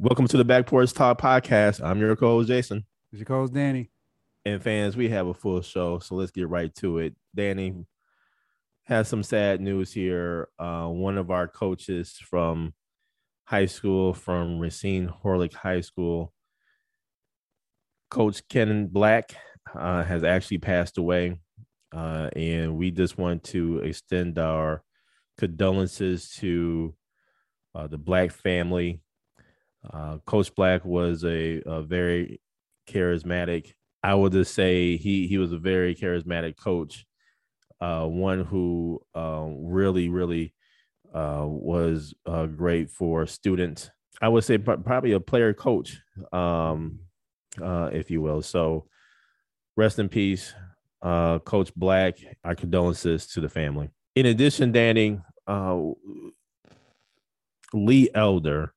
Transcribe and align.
Welcome 0.00 0.28
to 0.28 0.36
the 0.36 0.44
Back 0.44 0.66
Porch 0.66 0.92
Talk 0.92 1.20
podcast. 1.20 1.84
I'm 1.84 1.98
your 1.98 2.14
co-host 2.14 2.46
Jason. 2.46 2.86
It's 3.10 3.18
your 3.18 3.26
co-host 3.26 3.52
Danny. 3.52 3.90
And 4.44 4.62
fans, 4.62 4.96
we 4.96 5.08
have 5.08 5.26
a 5.26 5.34
full 5.34 5.60
show, 5.60 5.98
so 5.98 6.14
let's 6.14 6.30
get 6.30 6.48
right 6.48 6.72
to 6.76 6.98
it. 6.98 7.16
Danny 7.34 7.84
has 8.84 9.08
some 9.08 9.24
sad 9.24 9.60
news 9.60 9.92
here. 9.92 10.50
Uh, 10.56 10.86
one 10.86 11.18
of 11.18 11.32
our 11.32 11.48
coaches 11.48 12.12
from 12.12 12.74
high 13.42 13.66
school, 13.66 14.14
from 14.14 14.60
Racine 14.60 15.12
Horlick 15.24 15.52
High 15.52 15.80
School, 15.80 16.32
Coach 18.08 18.46
Ken 18.48 18.86
Black, 18.86 19.34
uh, 19.74 20.04
has 20.04 20.22
actually 20.22 20.58
passed 20.58 20.96
away. 20.96 21.40
Uh, 21.92 22.30
and 22.36 22.76
we 22.76 22.92
just 22.92 23.18
want 23.18 23.42
to 23.42 23.80
extend 23.80 24.38
our 24.38 24.84
condolences 25.38 26.30
to 26.36 26.94
uh, 27.74 27.88
the 27.88 27.98
Black 27.98 28.30
family 28.30 29.00
uh, 29.92 30.18
Coach 30.26 30.54
Black 30.54 30.84
was 30.84 31.24
a, 31.24 31.62
a, 31.64 31.82
very 31.82 32.40
charismatic. 32.88 33.72
I 34.02 34.14
would 34.14 34.32
just 34.32 34.54
say 34.54 34.96
he 34.96 35.26
he 35.26 35.38
was 35.38 35.52
a 35.52 35.58
very 35.58 35.94
charismatic 35.94 36.56
coach, 36.56 37.06
uh, 37.80 38.04
one 38.04 38.44
who 38.44 39.00
uh, 39.14 39.46
really 39.48 40.08
really 40.08 40.54
uh, 41.14 41.44
was 41.46 42.14
uh, 42.26 42.46
great 42.46 42.90
for 42.90 43.26
students. 43.26 43.90
I 44.20 44.28
would 44.28 44.44
say 44.44 44.58
probably 44.58 45.12
a 45.12 45.20
player 45.20 45.54
coach, 45.54 46.00
um, 46.32 47.00
uh, 47.62 47.90
if 47.92 48.10
you 48.10 48.20
will. 48.20 48.42
So, 48.42 48.86
rest 49.76 50.00
in 50.00 50.08
peace, 50.08 50.52
Coach 51.02 51.72
Black. 51.76 52.18
Our 52.44 52.56
condolences 52.56 53.28
to 53.28 53.40
the 53.40 53.48
family. 53.48 53.90
In 54.16 54.26
addition, 54.26 54.72
Danny 54.72 55.20
Lee 57.72 58.10
Elder 58.14 58.74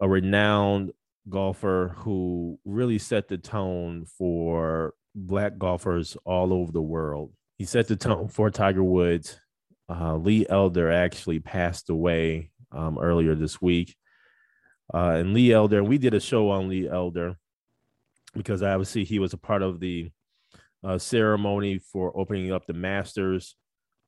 a 0.00 0.08
renowned 0.08 0.92
golfer 1.28 1.94
who 1.98 2.58
really 2.64 2.98
set 2.98 3.28
the 3.28 3.38
tone 3.38 4.06
for 4.18 4.94
black 5.14 5.58
golfers 5.58 6.16
all 6.24 6.52
over 6.52 6.70
the 6.72 6.82
world. 6.82 7.32
He 7.58 7.64
set 7.64 7.88
the 7.88 7.96
tone 7.96 8.28
for 8.28 8.50
Tiger 8.50 8.84
Woods. 8.84 9.40
Uh, 9.88 10.16
Lee 10.16 10.46
Elder 10.48 10.90
actually 10.90 11.40
passed 11.40 11.90
away 11.90 12.50
um, 12.72 12.98
earlier 12.98 13.34
this 13.34 13.60
week. 13.62 13.96
Uh, 14.92 15.16
and 15.18 15.34
Lee 15.34 15.52
Elder, 15.52 15.82
we 15.82 15.98
did 15.98 16.14
a 16.14 16.20
show 16.20 16.50
on 16.50 16.68
Lee 16.68 16.88
Elder 16.88 17.36
because 18.34 18.62
obviously 18.62 19.04
he 19.04 19.18
was 19.18 19.32
a 19.32 19.38
part 19.38 19.62
of 19.62 19.80
the 19.80 20.10
uh, 20.84 20.98
ceremony 20.98 21.78
for 21.78 22.16
opening 22.16 22.52
up 22.52 22.66
the 22.66 22.72
Masters 22.72 23.56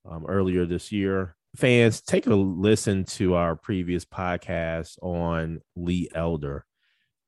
um, 0.09 0.27
earlier 0.27 0.67
this 0.67 0.93
year 0.93 1.37
fans, 1.57 2.01
take 2.01 2.27
a 2.27 2.35
listen 2.35 3.05
to 3.05 3.35
our 3.35 3.57
previous 3.57 4.05
podcast 4.05 4.99
on 5.03 5.61
Lee 5.77 6.09
Elder. 6.15 6.65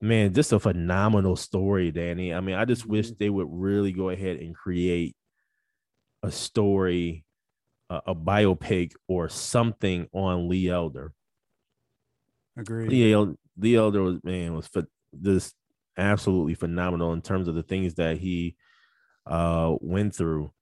Man, 0.00 0.32
just 0.32 0.52
a 0.52 0.58
phenomenal 0.58 1.36
story, 1.36 1.90
Danny. 1.90 2.32
I 2.32 2.40
mean, 2.40 2.54
I 2.54 2.64
just 2.64 2.86
wish 2.86 3.06
mm-hmm. 3.06 3.16
they 3.18 3.30
would 3.30 3.48
really 3.50 3.92
go 3.92 4.08
ahead 4.08 4.38
and 4.38 4.54
create 4.54 5.14
a 6.22 6.30
story, 6.30 7.24
a, 7.90 8.00
a 8.08 8.14
biopic, 8.14 8.92
or 9.08 9.28
something 9.28 10.08
on 10.12 10.48
Lee 10.48 10.70
Elder. 10.70 11.12
Agreed. 12.56 12.90
Lee, 12.90 13.34
Lee 13.58 13.76
Elder 13.76 14.02
was 14.02 14.24
man 14.24 14.54
was 14.54 14.66
for 14.66 14.86
just 15.20 15.54
absolutely 15.96 16.54
phenomenal 16.54 17.12
in 17.12 17.20
terms 17.20 17.48
of 17.48 17.54
the 17.54 17.62
things 17.62 17.94
that 17.94 18.16
he 18.16 18.56
uh, 19.26 19.74
went 19.80 20.14
through. 20.14 20.52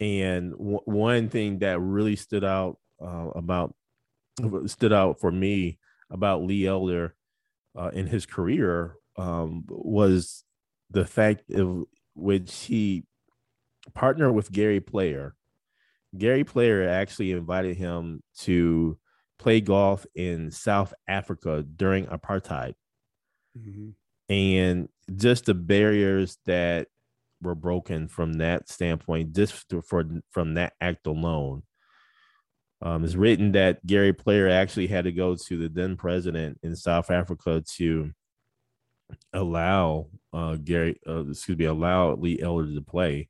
And 0.00 0.52
w- 0.52 0.80
one 0.84 1.28
thing 1.28 1.60
that 1.60 1.80
really 1.80 2.16
stood 2.16 2.44
out 2.44 2.78
uh, 3.02 3.30
about 3.34 3.74
stood 4.66 4.92
out 4.92 5.20
for 5.20 5.32
me 5.32 5.78
about 6.10 6.42
Lee 6.42 6.66
Elder 6.66 7.14
uh, 7.76 7.90
in 7.92 8.06
his 8.06 8.26
career 8.26 8.96
um, 9.16 9.64
was 9.68 10.44
the 10.90 11.04
fact 11.04 11.50
of 11.50 11.84
which 12.14 12.54
he 12.64 13.04
partnered 13.94 14.34
with 14.34 14.52
Gary 14.52 14.80
Player. 14.80 15.34
Gary 16.16 16.44
Player 16.44 16.88
actually 16.88 17.32
invited 17.32 17.76
him 17.76 18.22
to 18.38 18.98
play 19.38 19.60
golf 19.60 20.06
in 20.14 20.50
South 20.50 20.94
Africa 21.06 21.62
during 21.62 22.06
apartheid. 22.06 22.74
Mm-hmm. 23.56 23.90
And 24.32 24.88
just 25.16 25.46
the 25.46 25.54
barriers 25.54 26.38
that 26.46 26.88
were 27.40 27.54
broken 27.54 28.08
from 28.08 28.34
that 28.34 28.68
standpoint, 28.68 29.34
just 29.34 29.72
for 29.84 30.04
from 30.30 30.54
that 30.54 30.74
act 30.80 31.06
alone, 31.06 31.62
um, 32.80 33.04
it's 33.04 33.16
written 33.16 33.52
that 33.52 33.84
Gary 33.86 34.12
Player 34.12 34.48
actually 34.48 34.86
had 34.86 35.04
to 35.04 35.12
go 35.12 35.34
to 35.34 35.56
the 35.56 35.68
then 35.68 35.96
president 35.96 36.58
in 36.62 36.76
South 36.76 37.10
Africa 37.10 37.62
to 37.76 38.12
allow 39.32 40.06
uh, 40.32 40.56
Gary, 40.56 41.00
uh, 41.06 41.26
excuse 41.28 41.58
me, 41.58 41.64
allow 41.64 42.14
Lee 42.14 42.40
Elder 42.40 42.72
to 42.74 42.82
play, 42.82 43.28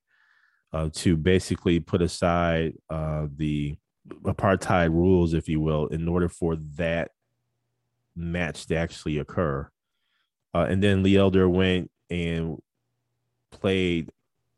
uh, 0.72 0.90
to 0.94 1.16
basically 1.16 1.80
put 1.80 2.02
aside 2.02 2.74
uh, 2.90 3.26
the 3.36 3.76
apartheid 4.22 4.90
rules, 4.90 5.32
if 5.32 5.48
you 5.48 5.60
will, 5.60 5.86
in 5.86 6.08
order 6.08 6.28
for 6.28 6.56
that 6.76 7.10
match 8.14 8.66
to 8.66 8.76
actually 8.76 9.18
occur. 9.18 9.68
Uh, 10.54 10.66
and 10.68 10.82
then 10.82 11.02
Lee 11.02 11.16
Elder 11.16 11.48
went 11.48 11.90
and 12.10 12.60
played 13.50 14.10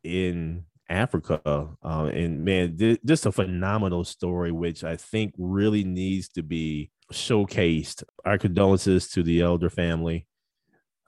in 0.02 0.64
Africa. 0.90 1.40
Uh, 1.82 2.10
and 2.12 2.44
man, 2.44 2.76
th- 2.76 3.00
just 3.06 3.26
a 3.26 3.32
phenomenal 3.32 4.04
story, 4.04 4.52
which 4.52 4.84
I 4.84 4.96
think 4.96 5.34
really 5.38 5.84
needs 5.84 6.28
to 6.30 6.42
be 6.42 6.90
showcased. 7.12 8.02
Our 8.24 8.36
condolences 8.36 9.08
to 9.10 9.22
the 9.22 9.40
Elder 9.40 9.70
family. 9.70 10.26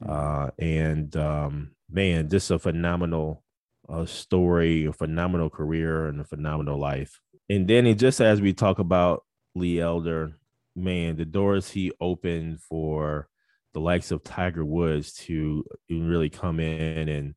Uh, 0.07 0.51
and 0.59 1.15
um, 1.17 1.73
man, 1.91 2.29
just 2.31 2.51
a 2.51 2.59
phenomenal 2.59 3.45
uh, 3.89 4.07
story, 4.07 4.87
a 4.87 4.93
phenomenal 4.93 5.51
career, 5.51 6.07
and 6.07 6.21
a 6.21 6.25
phenomenal 6.25 6.79
life. 6.79 7.21
And 7.51 7.67
Danny, 7.67 7.95
just 7.95 8.21
as 8.21 8.41
we 8.41 8.53
talk 8.53 8.79
about 8.79 9.25
Lee 9.55 9.81
Elder, 9.81 10.39
man, 10.75 11.17
the 11.17 11.25
doors 11.25 11.71
he 11.71 11.93
opened 12.01 12.61
for 12.61 13.29
the 13.75 13.81
likes 13.81 14.11
of 14.11 14.23
Tiger 14.23 14.65
Woods 14.65 15.13
to 15.15 15.65
really 15.91 16.31
come 16.31 16.61
in 16.61 17.09
and 17.09 17.35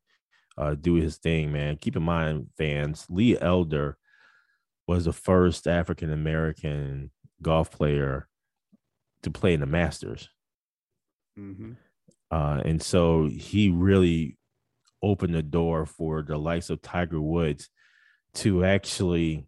uh, 0.58 0.74
do 0.74 0.94
his 0.94 1.18
thing, 1.18 1.52
man. 1.52 1.76
Keep 1.76 1.96
in 1.96 2.02
mind, 2.02 2.48
fans, 2.56 3.06
Lee 3.10 3.38
Elder 3.38 3.98
was 4.86 5.04
the 5.04 5.12
first 5.12 5.66
African 5.66 6.12
American 6.12 7.10
golf 7.42 7.70
player 7.70 8.28
to 9.22 9.30
play 9.30 9.54
in 9.54 9.60
the 9.60 9.66
Masters. 9.66 10.28
Mm-hmm. 11.38 11.72
Uh, 12.30 12.62
and 12.64 12.82
so 12.82 13.28
he 13.28 13.70
really 13.70 14.36
opened 15.02 15.34
the 15.34 15.42
door 15.42 15.86
for 15.86 16.22
the 16.22 16.38
likes 16.38 16.70
of 16.70 16.82
Tiger 16.82 17.20
Woods 17.20 17.68
to 18.34 18.64
actually 18.64 19.46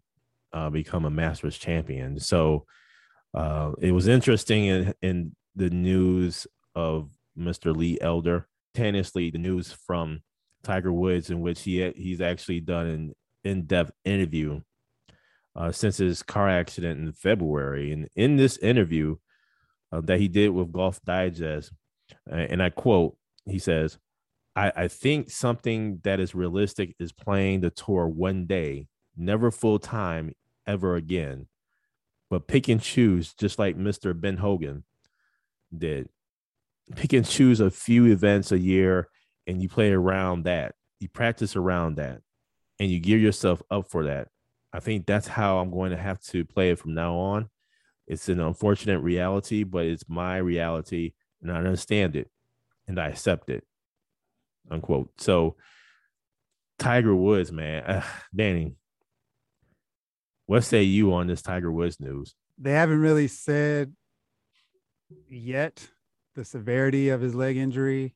uh, 0.53 0.71
become 0.71 1.05
a 1.05 1.11
Masters 1.11 1.59
champion. 1.59 2.19
So 2.21 2.67
uh, 3.35 3.73
it 3.81 3.93
was 3.93 4.09
interesting 4.09 4.65
in, 4.67 4.95
in 5.03 5.37
the 5.55 5.71
news 5.71 6.47
of 6.75 7.11
Mr. 7.39 7.75
Lee 7.77 7.99
Elder. 8.01 8.47
Tennisly, 8.75 9.33
the 9.33 9.39
news 9.39 9.73
from 9.73 10.23
Tiger 10.63 10.93
Woods, 10.93 11.31
in 11.31 11.41
which 11.41 11.63
he 11.63 11.91
he's 11.97 12.21
actually 12.21 12.61
done 12.61 12.87
an 12.87 13.15
in-depth 13.45 13.93
interview 14.05 14.61
uh, 15.57 15.73
since 15.73 15.97
his 15.97 16.23
car 16.23 16.49
accident 16.49 17.01
in 17.01 17.13
February. 17.13 17.93
And 17.93 18.09
in 18.15 18.37
this 18.37 18.57
interview 18.59 19.17
uh, 19.93 20.01
that 20.03 20.21
he 20.21 20.29
did 20.29 20.51
with 20.51 20.73
Golf 20.73 21.01
Digest, 21.03 21.73
uh, 22.31 22.35
and 22.35 22.63
I 22.63 22.71
quote, 22.71 23.17
he 23.45 23.59
says, 23.59 23.99
I, 24.55 24.73
I 24.75 24.89
think 24.89 25.31
something 25.31 26.01
that 26.05 26.21
is 26.21 26.35
realistic 26.35 26.95
is 26.99 27.13
playing 27.13 27.61
the 27.61 27.71
tour 27.71 28.07
one 28.07 28.47
day, 28.47 28.87
never 29.17 29.51
full 29.51 29.79
time 29.79 30.35
ever 30.67 30.97
again, 30.97 31.49
but 32.31 32.47
pick 32.47 32.69
and 32.69 32.81
choose, 32.81 33.35
just 33.35 33.59
like 33.59 33.77
Mr. 33.77 34.19
Ben 34.19 34.37
Hogan 34.37 34.85
did. 35.77 36.09
Pick 36.95 37.13
and 37.13 37.27
choose 37.27 37.61
a 37.61 37.71
few 37.71 38.07
events 38.07 38.53
a 38.53 38.59
year 38.59 39.09
and 39.49 39.63
you 39.63 39.69
play 39.69 39.91
around 39.91 40.45
that, 40.45 40.75
you 41.01 41.09
practice 41.09 41.57
around 41.57 41.97
that, 41.97 42.21
and 42.79 42.91
you 42.91 43.01
gear 43.01 43.19
yourself 43.19 43.63
up 43.71 43.91
for 43.91 44.05
that. 44.05 44.29
I 44.73 44.81
think 44.81 45.07
that's 45.07 45.27
how 45.27 45.59
I'm 45.59 45.71
going 45.71 45.91
to 45.91 45.97
have 45.97 46.21
to 46.25 46.45
play 46.45 46.71
it 46.71 46.79
from 46.79 46.95
now 46.95 47.17
on. 47.17 47.49
It's 48.07 48.29
an 48.29 48.41
unfortunate 48.41 49.01
reality, 49.01 49.65
but 49.65 49.87
it's 49.87 50.09
my 50.09 50.37
reality, 50.37 51.15
and 51.43 51.51
I 51.51 51.57
understand 51.57 52.15
it, 52.15 52.31
and 52.87 53.01
I 53.01 53.09
accept 53.09 53.49
it. 53.49 53.65
Unquote. 54.71 55.11
So, 55.19 55.57
Tiger 56.79 57.17
Woods, 57.17 57.51
man, 57.51 57.85
uh, 57.85 58.05
Danny, 58.37 58.75
what 60.45 60.63
say 60.63 60.83
you 60.83 61.15
on 61.15 61.27
this 61.27 61.43
Tiger 61.43 61.73
Woods 61.73 61.99
news? 62.01 62.35
They 62.59 62.73
haven't 62.73 63.01
really 63.01 63.29
said 63.29 63.95
yet 65.29 65.89
the 66.35 66.45
severity 66.45 67.09
of 67.09 67.23
his 67.23 67.35
leg 67.35 67.57
injury. 67.57 68.15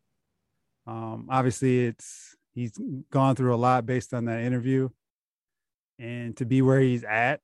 Um, 0.87 1.29
obviously, 1.31 1.87
it's 1.87 2.37
he's 2.55 2.79
gone 3.11 3.37
through 3.37 3.55
a 3.55 3.57
lot 3.57 3.87
based 3.87 4.13
on 4.15 4.27
that 4.27 4.41
interview, 4.41 4.89
and 5.99 6.37
to 6.37 6.45
be 6.45 6.63
where 6.63 6.81
he's 6.81 7.05
at 7.05 7.41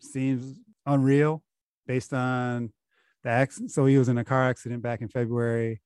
seems 0.00 0.60
unreal 0.86 1.42
based 1.86 2.12
on 2.12 2.72
the 3.22 3.30
accident. 3.30 3.72
So 3.72 3.86
he 3.86 3.98
was 3.98 4.08
in 4.08 4.18
a 4.18 4.24
car 4.24 4.48
accident 4.48 4.82
back 4.82 5.00
in 5.00 5.08
February, 5.08 5.80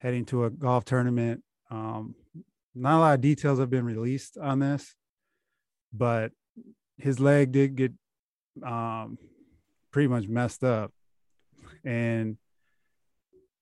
heading 0.00 0.24
to 0.26 0.44
a 0.44 0.50
golf 0.50 0.84
tournament. 0.84 1.42
Um, 1.70 2.14
not 2.74 2.98
a 2.98 3.00
lot 3.00 3.14
of 3.14 3.20
details 3.20 3.58
have 3.58 3.70
been 3.70 3.84
released 3.84 4.36
on 4.38 4.58
this, 4.58 4.94
but 5.92 6.32
his 6.98 7.18
leg 7.18 7.52
did 7.52 7.76
get 7.76 7.92
um, 8.64 9.18
pretty 9.90 10.08
much 10.08 10.28
messed 10.28 10.62
up. 10.62 10.92
And 11.84 12.36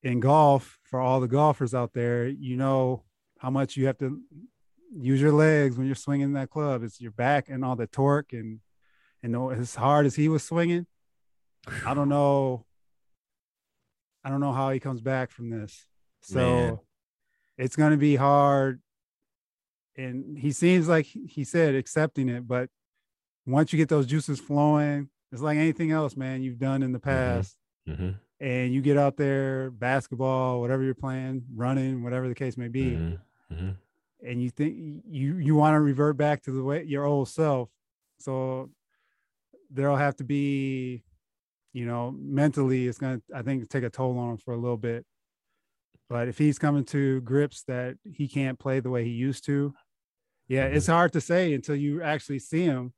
in 0.08 0.20
golf, 0.20 0.78
for 0.84 1.00
all 1.00 1.20
the 1.20 1.28
golfers 1.28 1.74
out 1.74 1.92
there, 1.92 2.26
you 2.26 2.56
know 2.56 3.04
how 3.38 3.50
much 3.50 3.76
you 3.76 3.86
have 3.86 3.98
to 3.98 4.20
use 4.96 5.20
your 5.20 5.32
legs 5.32 5.76
when 5.76 5.86
you're 5.86 5.94
swinging 5.94 6.32
that 6.32 6.50
club. 6.50 6.82
It's 6.82 7.00
your 7.00 7.10
back 7.10 7.48
and 7.48 7.64
all 7.64 7.76
the 7.76 7.86
torque 7.86 8.32
and 8.32 8.60
and 9.22 9.36
as 9.52 9.74
hard 9.74 10.06
as 10.06 10.14
he 10.14 10.28
was 10.28 10.44
swinging, 10.44 10.86
I 11.84 11.92
don't 11.92 12.08
know. 12.08 12.64
I 14.24 14.30
don't 14.30 14.40
know 14.40 14.52
how 14.52 14.70
he 14.70 14.78
comes 14.78 15.00
back 15.00 15.30
from 15.30 15.50
this. 15.50 15.86
So 16.20 16.38
Man. 16.38 16.78
it's 17.56 17.76
going 17.76 17.90
to 17.90 17.96
be 17.96 18.14
hard. 18.14 18.80
And 19.96 20.38
he 20.38 20.52
seems 20.52 20.86
like 20.88 21.06
he 21.06 21.42
said 21.42 21.74
accepting 21.74 22.28
it, 22.28 22.46
but 22.46 22.70
once 23.44 23.72
you 23.72 23.76
get 23.76 23.88
those 23.88 24.06
juices 24.06 24.38
flowing, 24.38 25.08
it's 25.32 25.42
like 25.42 25.58
anything 25.58 25.90
else, 25.90 26.16
man, 26.16 26.42
you've 26.42 26.60
done 26.60 26.84
in 26.84 26.92
the 26.92 27.00
mm-hmm. 27.00 27.10
past. 27.10 27.56
Mm-hmm. 27.88 28.10
And 28.40 28.72
you 28.72 28.80
get 28.80 28.96
out 28.96 29.16
there, 29.16 29.70
basketball, 29.70 30.60
whatever 30.60 30.84
you're 30.84 30.94
playing, 30.94 31.42
running, 31.54 32.04
whatever 32.04 32.28
the 32.28 32.34
case 32.34 32.56
may 32.56 32.68
be. 32.68 32.92
Mm-hmm. 32.92 33.54
mm-hmm. 33.54 33.70
And 34.20 34.42
you 34.42 34.50
think 34.50 35.04
you 35.08 35.36
you 35.36 35.54
want 35.54 35.74
to 35.74 35.80
revert 35.80 36.16
back 36.16 36.42
to 36.42 36.50
the 36.50 36.62
way 36.62 36.82
your 36.82 37.04
old 37.04 37.28
self. 37.28 37.68
So 38.18 38.70
there'll 39.70 39.96
have 39.96 40.16
to 40.16 40.24
be, 40.24 41.04
you 41.72 41.86
know, 41.86 42.12
mentally, 42.18 42.88
it's 42.88 42.98
going 42.98 43.20
to, 43.20 43.36
I 43.36 43.42
think, 43.42 43.68
take 43.68 43.84
a 43.84 43.90
toll 43.90 44.18
on 44.18 44.30
him 44.30 44.36
for 44.38 44.54
a 44.54 44.56
little 44.56 44.76
bit. 44.76 45.06
But 46.08 46.26
if 46.26 46.38
he's 46.38 46.58
coming 46.58 46.84
to 46.86 47.20
grips 47.20 47.62
that 47.64 47.96
he 48.04 48.26
can't 48.26 48.58
play 48.58 48.80
the 48.80 48.90
way 48.90 49.04
he 49.04 49.10
used 49.10 49.44
to, 49.44 49.74
yeah, 50.48 50.64
it's 50.64 50.86
mm-hmm. 50.86 50.94
hard 50.94 51.12
to 51.12 51.20
say 51.20 51.52
until 51.52 51.76
you 51.76 52.02
actually 52.02 52.38
see 52.38 52.64
him 52.64 52.92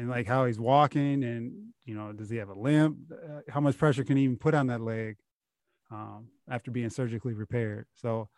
and 0.00 0.08
like 0.08 0.26
how 0.26 0.46
he's 0.46 0.58
walking 0.58 1.22
and, 1.22 1.52
you 1.84 1.94
know, 1.94 2.10
does 2.12 2.30
he 2.30 2.38
have 2.38 2.48
a 2.48 2.58
limp? 2.58 2.96
Uh, 3.12 3.40
how 3.50 3.60
much 3.60 3.76
pressure 3.76 4.02
can 4.02 4.16
he 4.16 4.24
even 4.24 4.38
put 4.38 4.54
on 4.54 4.68
that 4.68 4.80
leg 4.80 5.18
um, 5.90 6.28
after 6.48 6.70
being 6.70 6.88
surgically 6.88 7.34
repaired? 7.34 7.86
So 7.96 8.30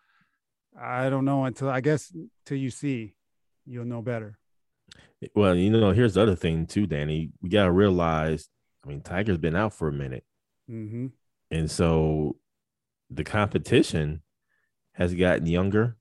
I 0.79 1.09
don't 1.09 1.25
know 1.25 1.45
until 1.45 1.69
I 1.69 1.81
guess 1.81 2.13
till 2.45 2.57
you 2.57 2.71
see, 2.71 3.15
you'll 3.65 3.85
know 3.85 4.03
better. 4.03 4.39
Well, 5.37 5.55
you 5.55 5.71
know, 5.71 5.93
here's 5.93 6.15
the 6.15 6.23
other 6.23 6.35
thing 6.35 6.67
too, 6.67 6.87
Danny. 6.87 7.31
We 7.41 7.49
gotta 7.49 7.71
realize. 7.71 8.49
I 8.85 8.89
mean, 8.89 9.01
Tiger's 9.01 9.39
been 9.39 9.55
out 9.55 9.73
for 9.73 9.87
a 9.87 9.93
minute, 9.93 10.25
mm-hmm. 10.69 11.07
and 11.53 11.71
so 11.71 12.39
the 13.09 13.23
competition 13.23 14.23
has 14.95 15.15
gotten 15.15 15.47
younger, 15.47 15.97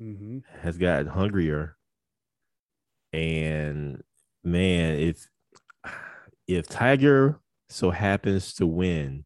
mm-hmm. 0.00 0.38
has 0.62 0.78
gotten 0.78 1.08
hungrier, 1.08 1.76
and 3.12 4.02
man, 4.46 4.94
if 4.98 5.28
if 6.46 6.68
Tiger 6.68 7.40
so 7.68 7.90
happens 7.90 8.54
to 8.54 8.66
win, 8.66 9.24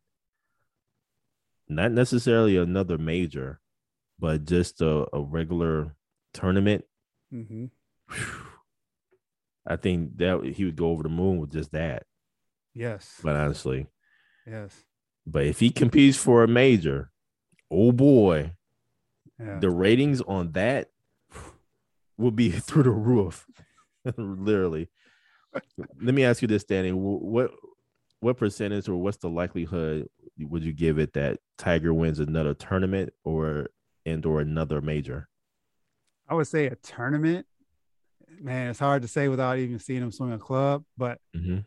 not 1.69 1.93
necessarily 1.93 2.57
another 2.57 2.99
major, 2.99 3.61
but 4.19 4.45
just 4.45 4.81
a, 4.81 5.07
a 5.13 5.21
regular 5.21 5.95
tournament. 6.33 6.85
Mm-hmm. 7.33 7.67
Whew, 8.11 8.47
I 9.67 9.77
think 9.77 10.17
that 10.17 10.55
he 10.57 10.65
would 10.65 10.77
go 10.77 10.91
over 10.91 11.03
the 11.03 11.09
moon 11.09 11.39
with 11.39 11.53
just 11.53 11.73
that. 11.73 12.05
Yes. 12.75 13.21
But 13.23 13.37
honestly. 13.37 13.87
Yes. 14.47 14.75
But 15.27 15.45
if 15.45 15.61
he 15.61 15.71
competes 15.71 16.17
for 16.17 16.43
a 16.43 16.49
major, 16.49 17.13
oh 17.71 17.93
boy, 17.93 18.53
yeah. 19.39 19.59
the 19.61 19.71
ratings 19.71 20.23
on 20.23 20.53
that 20.53 20.89
will 22.17 22.31
be 22.31 22.51
through 22.51 22.85
the 22.85 22.91
roof. 22.91 23.47
Literally. 24.17 24.89
Let 26.01 26.15
me 26.15 26.25
ask 26.25 26.43
you 26.43 26.49
this, 26.49 26.65
Danny. 26.65 26.93
What 26.93 27.51
what 28.21 28.37
percentage 28.37 28.89
or 28.89 28.97
what's 28.97 29.17
the 29.19 29.31
likelihood 29.31 30.09
would 30.39 30.63
you 30.63 30.73
give 30.73 30.99
it 30.99 31.15
that 31.15 31.39
Tiger 31.59 31.95
wins 31.95 32.21
another 32.21 32.55
tournament 32.55 33.13
or 33.25 33.71
and 34.05 34.25
or 34.27 34.41
another 34.41 34.81
major? 34.81 35.29
I 36.29 36.35
would 36.35 36.47
say 36.47 36.67
a 36.67 36.77
tournament 36.77 37.47
man, 38.39 38.71
it's 38.71 38.79
hard 38.79 39.03
to 39.03 39.09
say 39.09 39.29
without 39.29 39.59
even 39.59 39.79
seeing 39.79 40.03
him 40.03 40.13
swing 40.13 40.33
a 40.33 40.39
club, 40.39 40.85
but 40.97 41.19
mm-hmm. 41.37 41.59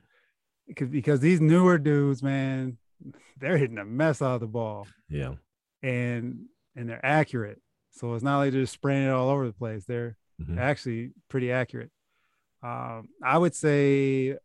because 0.68 0.90
because 0.90 1.20
these 1.20 1.42
newer 1.42 1.78
dudes, 1.78 2.24
man, 2.24 2.78
they're 3.40 3.58
hitting 3.58 3.78
a 3.78 3.86
mess 3.86 4.22
out 4.22 4.36
of 4.36 4.42
the 4.42 4.48
ball. 4.48 4.88
Yeah, 5.10 5.34
and 5.82 6.46
and 6.76 6.90
they're 6.90 7.06
accurate. 7.06 7.62
So 7.92 8.14
it's 8.14 8.24
not 8.24 8.40
like 8.40 8.52
they're 8.52 8.62
just 8.62 8.74
spraying 8.74 9.08
it 9.08 9.12
all 9.12 9.30
over 9.30 9.46
the 9.46 9.54
place. 9.54 9.86
They're 9.86 10.18
mm-hmm. 10.42 10.58
actually 10.58 11.12
pretty 11.30 11.52
accurate. 11.52 11.92
Um, 12.64 13.10
I 13.22 13.38
would 13.38 13.54
say 13.54 14.38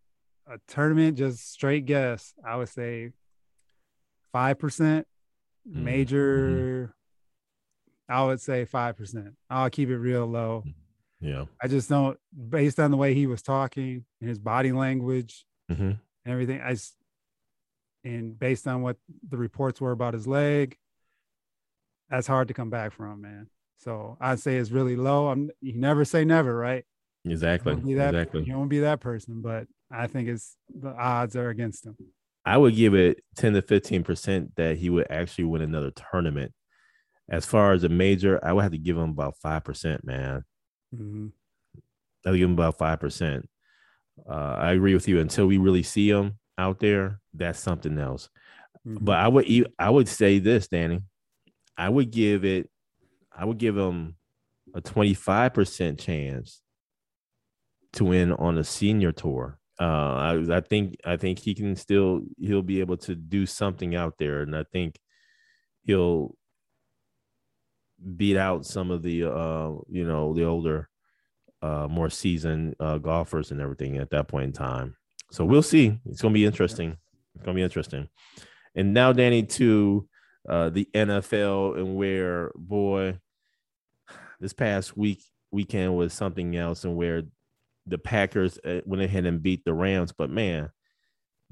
a 0.47 0.59
tournament, 0.67 1.17
just 1.19 1.53
straight 1.53 1.87
guess. 1.87 2.35
I 2.47 2.56
would 2.56 2.69
say 2.69 3.12
five 4.32 4.59
percent. 4.59 5.06
Mm-hmm. 5.69 5.85
Major, 5.85 6.94
mm-hmm. 8.09 8.12
I 8.12 8.25
would 8.25 8.41
say 8.41 8.65
five 8.65 8.97
percent. 8.97 9.35
I'll 9.50 9.70
keep 9.70 9.91
it 9.91 9.99
real 9.99 10.26
low. 10.26 10.65
Mm-hmm. 10.67 11.29
Yeah. 11.29 11.44
I 11.62 11.69
just 11.69 11.88
don't, 11.88 12.17
based 12.49 12.79
on 12.79 12.91
the 12.91 12.97
way 12.97 13.12
he 13.12 13.26
was 13.26 13.43
talking 13.43 14.05
and 14.21 14.29
his 14.29 14.38
body 14.38 14.73
language 14.73 15.44
mm-hmm. 15.71 15.82
and 15.82 15.99
everything, 16.25 16.61
I, 16.61 16.76
and 18.05 18.38
based 18.38 18.67
on 18.67 18.82
what 18.82 18.97
the 19.29 19.37
reports 19.37 19.81
were 19.81 19.91
about 19.91 20.14
his 20.14 20.26
leg, 20.26 20.76
that's 22.09 22.29
hard 22.29 22.49
to 22.49 22.54
come 22.54 22.71
back 22.71 22.93
from, 22.93 23.21
man. 23.21 23.49
So 23.78 24.16
I'd 24.21 24.40
say 24.40 24.57
it's 24.57 24.71
really 24.71 24.97
low. 24.97 25.28
I'm, 25.28 25.50
you 25.61 25.75
never 25.75 26.04
say 26.04 26.25
never, 26.25 26.57
right? 26.57 26.85
Exactly. 27.25 27.77
You 27.85 27.97
that, 27.97 28.15
exactly. 28.15 28.45
You 28.45 28.57
won't 28.57 28.71
be 28.71 28.81
that 28.81 29.01
person, 29.01 29.41
but 29.43 29.67
I 29.91 30.07
think 30.07 30.29
it's 30.29 30.57
the 30.69 30.91
odds 30.91 31.37
are 31.37 31.51
against 31.51 31.87
him. 31.87 31.97
I 32.45 32.57
would 32.57 32.75
give 32.75 32.95
it 32.95 33.23
10 33.37 33.55
to 33.55 33.63
15% 33.63 34.51
that 34.57 34.79
he 34.79 34.89
would 34.89 35.07
actually 35.11 35.45
win 35.45 35.61
another 35.61 35.91
tournament. 35.91 36.53
As 37.29 37.45
far 37.45 37.73
as 37.73 37.85
a 37.85 37.91
major, 37.91 38.43
I 38.43 38.53
would 38.53 38.63
have 38.63 38.73
to 38.73 38.79
give 38.79 38.97
him 38.97 39.11
about 39.11 39.35
5%, 39.45 40.03
man. 40.05 40.45
Mm-hmm. 40.95 41.27
I'll 42.27 42.35
give 42.35 42.45
him 42.45 42.53
about 42.53 42.79
five 42.79 43.01
percent. 43.01 43.49
Uh, 44.29 44.57
I 44.59 44.73
agree 44.73 44.95
with 44.95 45.09
you. 45.09 45.21
Until 45.21 45.47
we 45.47 45.59
really 45.59 45.83
see 45.83 46.11
him 46.11 46.39
out 46.57 46.81
there, 46.81 47.21
that's 47.35 47.59
something 47.59 47.99
else. 47.99 48.29
Mm-hmm. 48.87 49.05
But 49.05 49.19
I 49.19 49.29
would 49.29 49.73
I 49.79 49.91
would 49.91 50.09
say 50.09 50.39
this, 50.39 50.69
Danny. 50.69 51.01
I 51.77 51.89
would 51.89 52.11
give 52.11 52.45
it. 52.45 52.69
I 53.33 53.45
would 53.45 53.59
give 53.59 53.77
him 53.77 54.17
a 54.75 54.81
twenty 54.81 55.15
five 55.15 55.55
percent 55.55 56.01
chance 56.01 56.61
to 57.99 58.05
win 58.05 58.33
on 58.33 58.59
a 58.59 58.64
senior 58.64 59.12
tour. 59.12 59.59
Uh, 59.81 59.85
I, 59.85 60.57
I 60.57 60.61
think 60.61 60.97
I 61.05 61.17
think 61.17 61.38
he 61.38 61.55
can 61.55 61.76
still 61.76 62.23
he'll 62.38 62.62
be 62.62 62.81
able 62.81 62.97
to 62.99 63.14
do 63.14 63.47
something 63.47 63.95
out 63.95 64.19
there, 64.19 64.43
and 64.43 64.57
I 64.57 64.64
think 64.73 64.99
he'll 65.83 66.35
beat 68.17 68.37
out 68.37 68.64
some 68.64 68.90
of 68.93 69.02
the 69.02 69.25
uh 69.25 69.73
you 69.88 70.07
know 70.07 70.33
the 70.33 70.45
older 70.45 70.88
uh 71.62 71.88
more 71.90 72.09
seasoned 72.09 72.76
uh 72.78 72.97
golfers 72.99 73.50
and 73.50 73.61
everything 73.61 73.99
at 73.99 74.11
that 74.11 74.28
point 74.28 74.45
in 74.45 74.52
time. 74.52 74.97
So 75.33 75.45
we'll 75.45 75.62
see. 75.62 75.99
It's 76.07 76.23
gonna 76.23 76.35
be 76.35 76.47
interesting. 76.47 76.97
It's 77.35 77.45
gonna 77.45 77.57
be 77.57 77.62
interesting. 77.62 78.09
And 78.76 78.95
now 78.95 79.12
danny 79.12 79.43
to 79.43 80.09
uh 80.49 80.71
the 80.71 80.88
nfl 80.95 81.76
and 81.76 81.97
where 81.97 82.52
boy 82.55 83.19
this 84.38 84.52
past 84.52 84.97
week 84.97 85.21
weekend 85.50 85.97
was 85.97 86.12
something 86.12 86.55
else 86.55 86.85
and 86.85 86.95
where 86.95 87.23
the 87.88 87.99
packers 87.99 88.59
uh, 88.64 88.80
went 88.85 89.02
ahead 89.02 89.26
and 89.26 89.42
beat 89.42 89.64
the 89.64 89.73
rams 89.73 90.12
but 90.12 90.30
man 90.30 90.71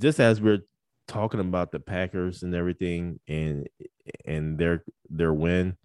just 0.00 0.21
as 0.21 0.40
we're 0.40 0.61
talking 1.09 1.40
about 1.40 1.73
the 1.73 1.81
packers 1.81 2.43
and 2.43 2.55
everything 2.55 3.19
and 3.28 3.69
and 4.25 4.59
their 4.59 4.85
their 5.09 5.33
win 5.33 5.76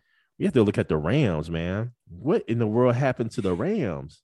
we 0.42 0.46
have 0.46 0.56
to 0.56 0.64
look 0.64 0.80
at 0.80 0.90
the 0.90 0.98
Rams, 0.98 1.52
man. 1.52 1.92
What 2.10 2.44
in 2.50 2.58
the 2.58 2.66
world 2.66 2.96
happened 2.96 3.30
to 3.34 3.42
the 3.42 3.54
Rams? 3.54 4.24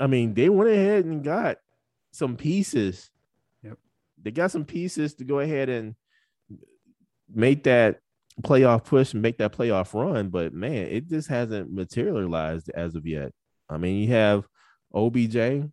I 0.00 0.08
mean, 0.08 0.34
they 0.34 0.48
went 0.48 0.68
ahead 0.68 1.04
and 1.04 1.22
got 1.22 1.58
some 2.10 2.36
pieces. 2.36 3.08
Yep. 3.62 3.78
They 4.20 4.32
got 4.32 4.50
some 4.50 4.64
pieces 4.64 5.14
to 5.14 5.24
go 5.24 5.38
ahead 5.38 5.68
and 5.68 5.94
make 7.32 7.62
that 7.62 8.00
playoff 8.42 8.82
push 8.82 9.12
and 9.12 9.22
make 9.22 9.38
that 9.38 9.52
playoff 9.56 9.94
run, 9.94 10.30
but 10.30 10.52
man, 10.52 10.88
it 10.88 11.06
just 11.06 11.28
hasn't 11.28 11.72
materialized 11.72 12.68
as 12.70 12.96
of 12.96 13.06
yet. 13.06 13.30
I 13.70 13.76
mean, 13.76 14.02
you 14.02 14.08
have 14.08 14.44
OBJ. 14.94 15.68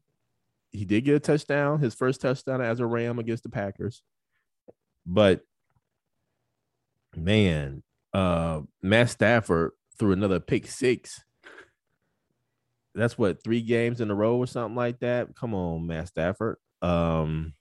He 0.71 0.85
did 0.85 1.01
get 1.01 1.15
a 1.15 1.19
touchdown, 1.19 1.79
his 1.79 1.93
first 1.93 2.21
touchdown 2.21 2.61
as 2.61 2.79
a 2.79 2.85
Ram 2.85 3.19
against 3.19 3.43
the 3.43 3.49
Packers. 3.49 4.03
But 5.05 5.41
man, 7.15 7.83
uh 8.13 8.61
Matt 8.81 9.09
Stafford 9.09 9.71
threw 9.97 10.11
another 10.11 10.39
pick 10.39 10.67
six. 10.67 11.23
That's 12.93 13.17
what 13.17 13.43
three 13.43 13.61
games 13.61 14.01
in 14.01 14.11
a 14.11 14.15
row 14.15 14.37
or 14.37 14.47
something 14.47 14.75
like 14.75 14.99
that. 14.99 15.35
Come 15.35 15.53
on, 15.53 15.87
Matt 15.87 16.09
Stafford. 16.09 16.57
Um, 16.81 17.53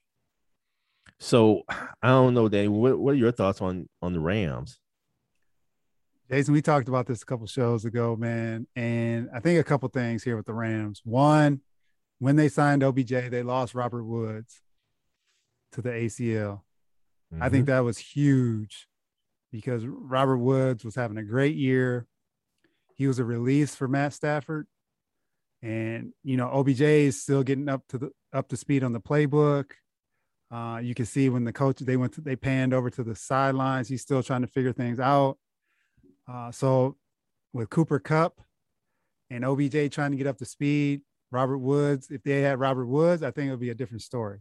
so 1.19 1.63
I 1.69 2.07
don't 2.07 2.33
know, 2.33 2.49
Danny. 2.49 2.67
What, 2.67 2.99
what 2.99 3.13
are 3.13 3.17
your 3.17 3.31
thoughts 3.31 3.61
on 3.61 3.87
on 4.01 4.13
the 4.13 4.19
Rams? 4.19 4.79
Jason, 6.31 6.53
we 6.53 6.61
talked 6.61 6.87
about 6.87 7.07
this 7.07 7.23
a 7.23 7.25
couple 7.25 7.45
shows 7.45 7.83
ago, 7.83 8.15
man, 8.15 8.65
and 8.73 9.29
I 9.33 9.41
think 9.41 9.59
a 9.59 9.65
couple 9.65 9.89
things 9.89 10.23
here 10.23 10.37
with 10.37 10.45
the 10.45 10.53
Rams. 10.53 11.01
One, 11.03 11.59
when 12.19 12.37
they 12.37 12.47
signed 12.47 12.83
OBJ, 12.83 13.29
they 13.29 13.43
lost 13.43 13.75
Robert 13.75 14.05
Woods 14.05 14.61
to 15.73 15.81
the 15.81 15.89
ACL. 15.89 16.61
Mm-hmm. 17.33 17.43
I 17.43 17.49
think 17.49 17.65
mm-hmm. 17.65 17.75
that 17.75 17.79
was 17.81 17.97
huge 17.97 18.87
because 19.51 19.85
Robert 19.85 20.37
Woods 20.37 20.85
was 20.85 20.95
having 20.95 21.17
a 21.17 21.23
great 21.23 21.57
year. 21.57 22.07
He 22.95 23.07
was 23.07 23.19
a 23.19 23.25
release 23.25 23.75
for 23.75 23.89
Matt 23.89 24.13
Stafford. 24.13 24.67
And 25.61 26.13
you 26.23 26.37
know, 26.37 26.47
OBJ 26.47 26.81
is 26.81 27.21
still 27.21 27.43
getting 27.43 27.67
up 27.67 27.85
to 27.89 27.97
the 27.97 28.11
up 28.31 28.47
to 28.49 28.55
speed 28.55 28.85
on 28.85 28.93
the 28.93 29.01
playbook. 29.01 29.71
Uh, 30.49 30.79
you 30.81 30.95
can 30.95 31.05
see 31.05 31.27
when 31.27 31.43
the 31.43 31.51
coach 31.51 31.79
they 31.79 31.97
went 31.97 32.13
to, 32.13 32.21
they 32.21 32.37
panned 32.37 32.73
over 32.73 32.89
to 32.89 33.03
the 33.03 33.15
sidelines. 33.15 33.89
He's 33.89 34.01
still 34.01 34.23
trying 34.23 34.41
to 34.41 34.47
figure 34.47 34.71
things 34.71 34.97
out. 34.97 35.37
Uh, 36.27 36.51
so 36.51 36.97
with 37.53 37.69
Cooper 37.69 37.99
Kupp 37.99 38.41
and 39.29 39.43
OBJ 39.43 39.91
trying 39.91 40.11
to 40.11 40.17
get 40.17 40.27
up 40.27 40.37
to 40.37 40.45
speed, 40.45 41.01
Robert 41.31 41.59
Woods, 41.59 42.09
if 42.09 42.23
they 42.23 42.41
had 42.41 42.59
Robert 42.59 42.85
Woods, 42.85 43.23
I 43.23 43.31
think 43.31 43.47
it 43.47 43.51
would 43.51 43.59
be 43.59 43.69
a 43.69 43.75
different 43.75 44.01
story 44.01 44.39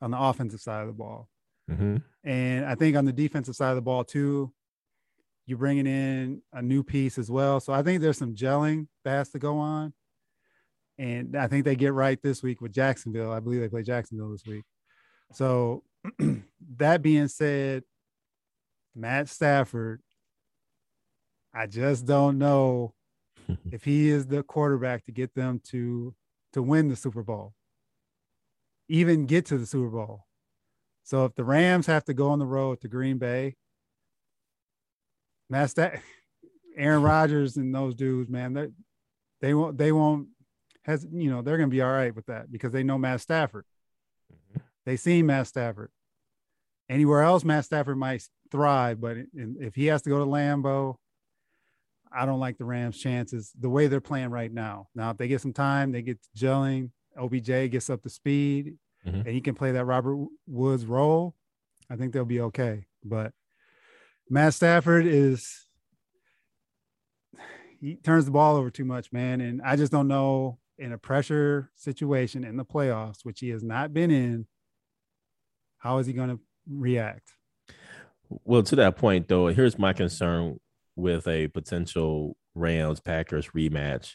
on 0.00 0.10
the 0.10 0.18
offensive 0.18 0.60
side 0.60 0.82
of 0.82 0.86
the 0.88 0.92
ball. 0.92 1.28
Mm-hmm. 1.70 1.96
And 2.24 2.64
I 2.66 2.74
think 2.74 2.96
on 2.96 3.04
the 3.04 3.12
defensive 3.12 3.56
side 3.56 3.70
of 3.70 3.76
the 3.76 3.82
ball 3.82 4.04
too, 4.04 4.52
you're 5.46 5.58
bringing 5.58 5.86
in 5.86 6.42
a 6.52 6.62
new 6.62 6.82
piece 6.82 7.18
as 7.18 7.30
well. 7.30 7.60
So 7.60 7.72
I 7.72 7.82
think 7.82 8.00
there's 8.00 8.18
some 8.18 8.34
gelling 8.34 8.86
that 9.04 9.10
has 9.10 9.28
to 9.30 9.38
go 9.38 9.58
on. 9.58 9.92
And 10.96 11.36
I 11.36 11.48
think 11.48 11.64
they 11.64 11.76
get 11.76 11.92
right 11.92 12.20
this 12.22 12.42
week 12.42 12.60
with 12.60 12.72
Jacksonville. 12.72 13.32
I 13.32 13.40
believe 13.40 13.60
they 13.60 13.68
play 13.68 13.82
Jacksonville 13.82 14.30
this 14.30 14.46
week. 14.46 14.64
So 15.32 15.82
that 16.76 17.02
being 17.02 17.28
said, 17.28 17.82
Matt 18.94 19.28
Stafford, 19.28 20.00
I 21.54 21.66
just 21.66 22.04
don't 22.04 22.38
know 22.38 22.94
if 23.70 23.84
he 23.84 24.08
is 24.08 24.26
the 24.26 24.42
quarterback 24.42 25.04
to 25.04 25.12
get 25.12 25.34
them 25.34 25.60
to 25.70 26.14
to 26.52 26.62
win 26.62 26.88
the 26.88 26.96
Super 26.96 27.22
Bowl. 27.22 27.54
Even 28.88 29.26
get 29.26 29.46
to 29.46 29.58
the 29.58 29.66
Super 29.66 29.88
Bowl. 29.88 30.24
So 31.04 31.24
if 31.24 31.34
the 31.34 31.44
Rams 31.44 31.86
have 31.86 32.04
to 32.04 32.14
go 32.14 32.30
on 32.30 32.38
the 32.38 32.46
road 32.46 32.80
to 32.80 32.88
Green 32.88 33.18
Bay, 33.18 33.56
that's 35.50 35.74
that. 35.74 36.00
Aaron 36.76 37.02
Rodgers 37.04 37.56
and 37.56 37.74
those 37.74 37.94
dudes, 37.94 38.28
man, 38.28 38.52
they 38.52 38.68
they 39.40 39.54
won't 39.54 39.78
they 39.78 39.92
won't 39.92 40.28
has 40.84 41.06
you 41.12 41.30
know 41.30 41.40
they're 41.40 41.56
gonna 41.56 41.68
be 41.68 41.82
all 41.82 41.92
right 41.92 42.14
with 42.14 42.26
that 42.26 42.50
because 42.50 42.72
they 42.72 42.82
know 42.82 42.98
Matt 42.98 43.20
Stafford. 43.20 43.64
Mm-hmm. 44.32 44.60
They 44.86 44.96
seen 44.96 45.26
Matt 45.26 45.46
Stafford. 45.46 45.90
Anywhere 46.88 47.22
else, 47.22 47.44
Matt 47.44 47.64
Stafford 47.64 47.96
might 47.96 48.22
thrive, 48.50 49.00
but 49.00 49.16
if 49.34 49.74
he 49.74 49.86
has 49.86 50.02
to 50.02 50.10
go 50.10 50.18
to 50.18 50.26
Lambeau, 50.26 50.96
I 52.14 52.26
don't 52.26 52.40
like 52.40 52.58
the 52.58 52.64
Rams' 52.64 52.98
chances 52.98 53.52
the 53.58 53.68
way 53.68 53.86
they're 53.86 54.00
playing 54.00 54.30
right 54.30 54.52
now. 54.52 54.88
Now, 54.94 55.10
if 55.10 55.16
they 55.16 55.28
get 55.28 55.40
some 55.40 55.52
time, 55.52 55.92
they 55.92 56.02
get 56.02 56.18
gelling. 56.36 56.90
OBJ 57.16 57.70
gets 57.70 57.90
up 57.90 58.02
to 58.02 58.08
speed 58.08 58.76
mm-hmm. 59.06 59.20
and 59.20 59.28
he 59.28 59.40
can 59.40 59.54
play 59.54 59.72
that 59.72 59.84
Robert 59.84 60.26
Woods 60.46 60.86
role, 60.86 61.34
I 61.90 61.96
think 61.96 62.12
they'll 62.12 62.24
be 62.24 62.40
okay. 62.40 62.86
But 63.04 63.32
Matt 64.28 64.54
Stafford 64.54 65.06
is 65.06 65.66
he 67.80 67.96
turns 67.96 68.24
the 68.24 68.30
ball 68.30 68.56
over 68.56 68.70
too 68.70 68.84
much, 68.84 69.12
man. 69.12 69.40
And 69.40 69.60
I 69.62 69.76
just 69.76 69.92
don't 69.92 70.08
know 70.08 70.58
in 70.78 70.92
a 70.92 70.98
pressure 70.98 71.70
situation 71.76 72.44
in 72.44 72.56
the 72.56 72.64
playoffs, 72.64 73.24
which 73.24 73.40
he 73.40 73.50
has 73.50 73.62
not 73.62 73.92
been 73.92 74.10
in, 74.10 74.46
how 75.78 75.98
is 75.98 76.06
he 76.06 76.12
going 76.12 76.30
to 76.30 76.40
react? 76.68 77.32
Well, 78.44 78.62
to 78.62 78.76
that 78.76 78.96
point, 78.96 79.28
though, 79.28 79.48
here's 79.48 79.78
my 79.78 79.92
concern 79.92 80.58
with 80.96 81.26
a 81.28 81.48
potential 81.48 82.36
Rams 82.54 83.00
Packers 83.00 83.48
rematch 83.48 84.14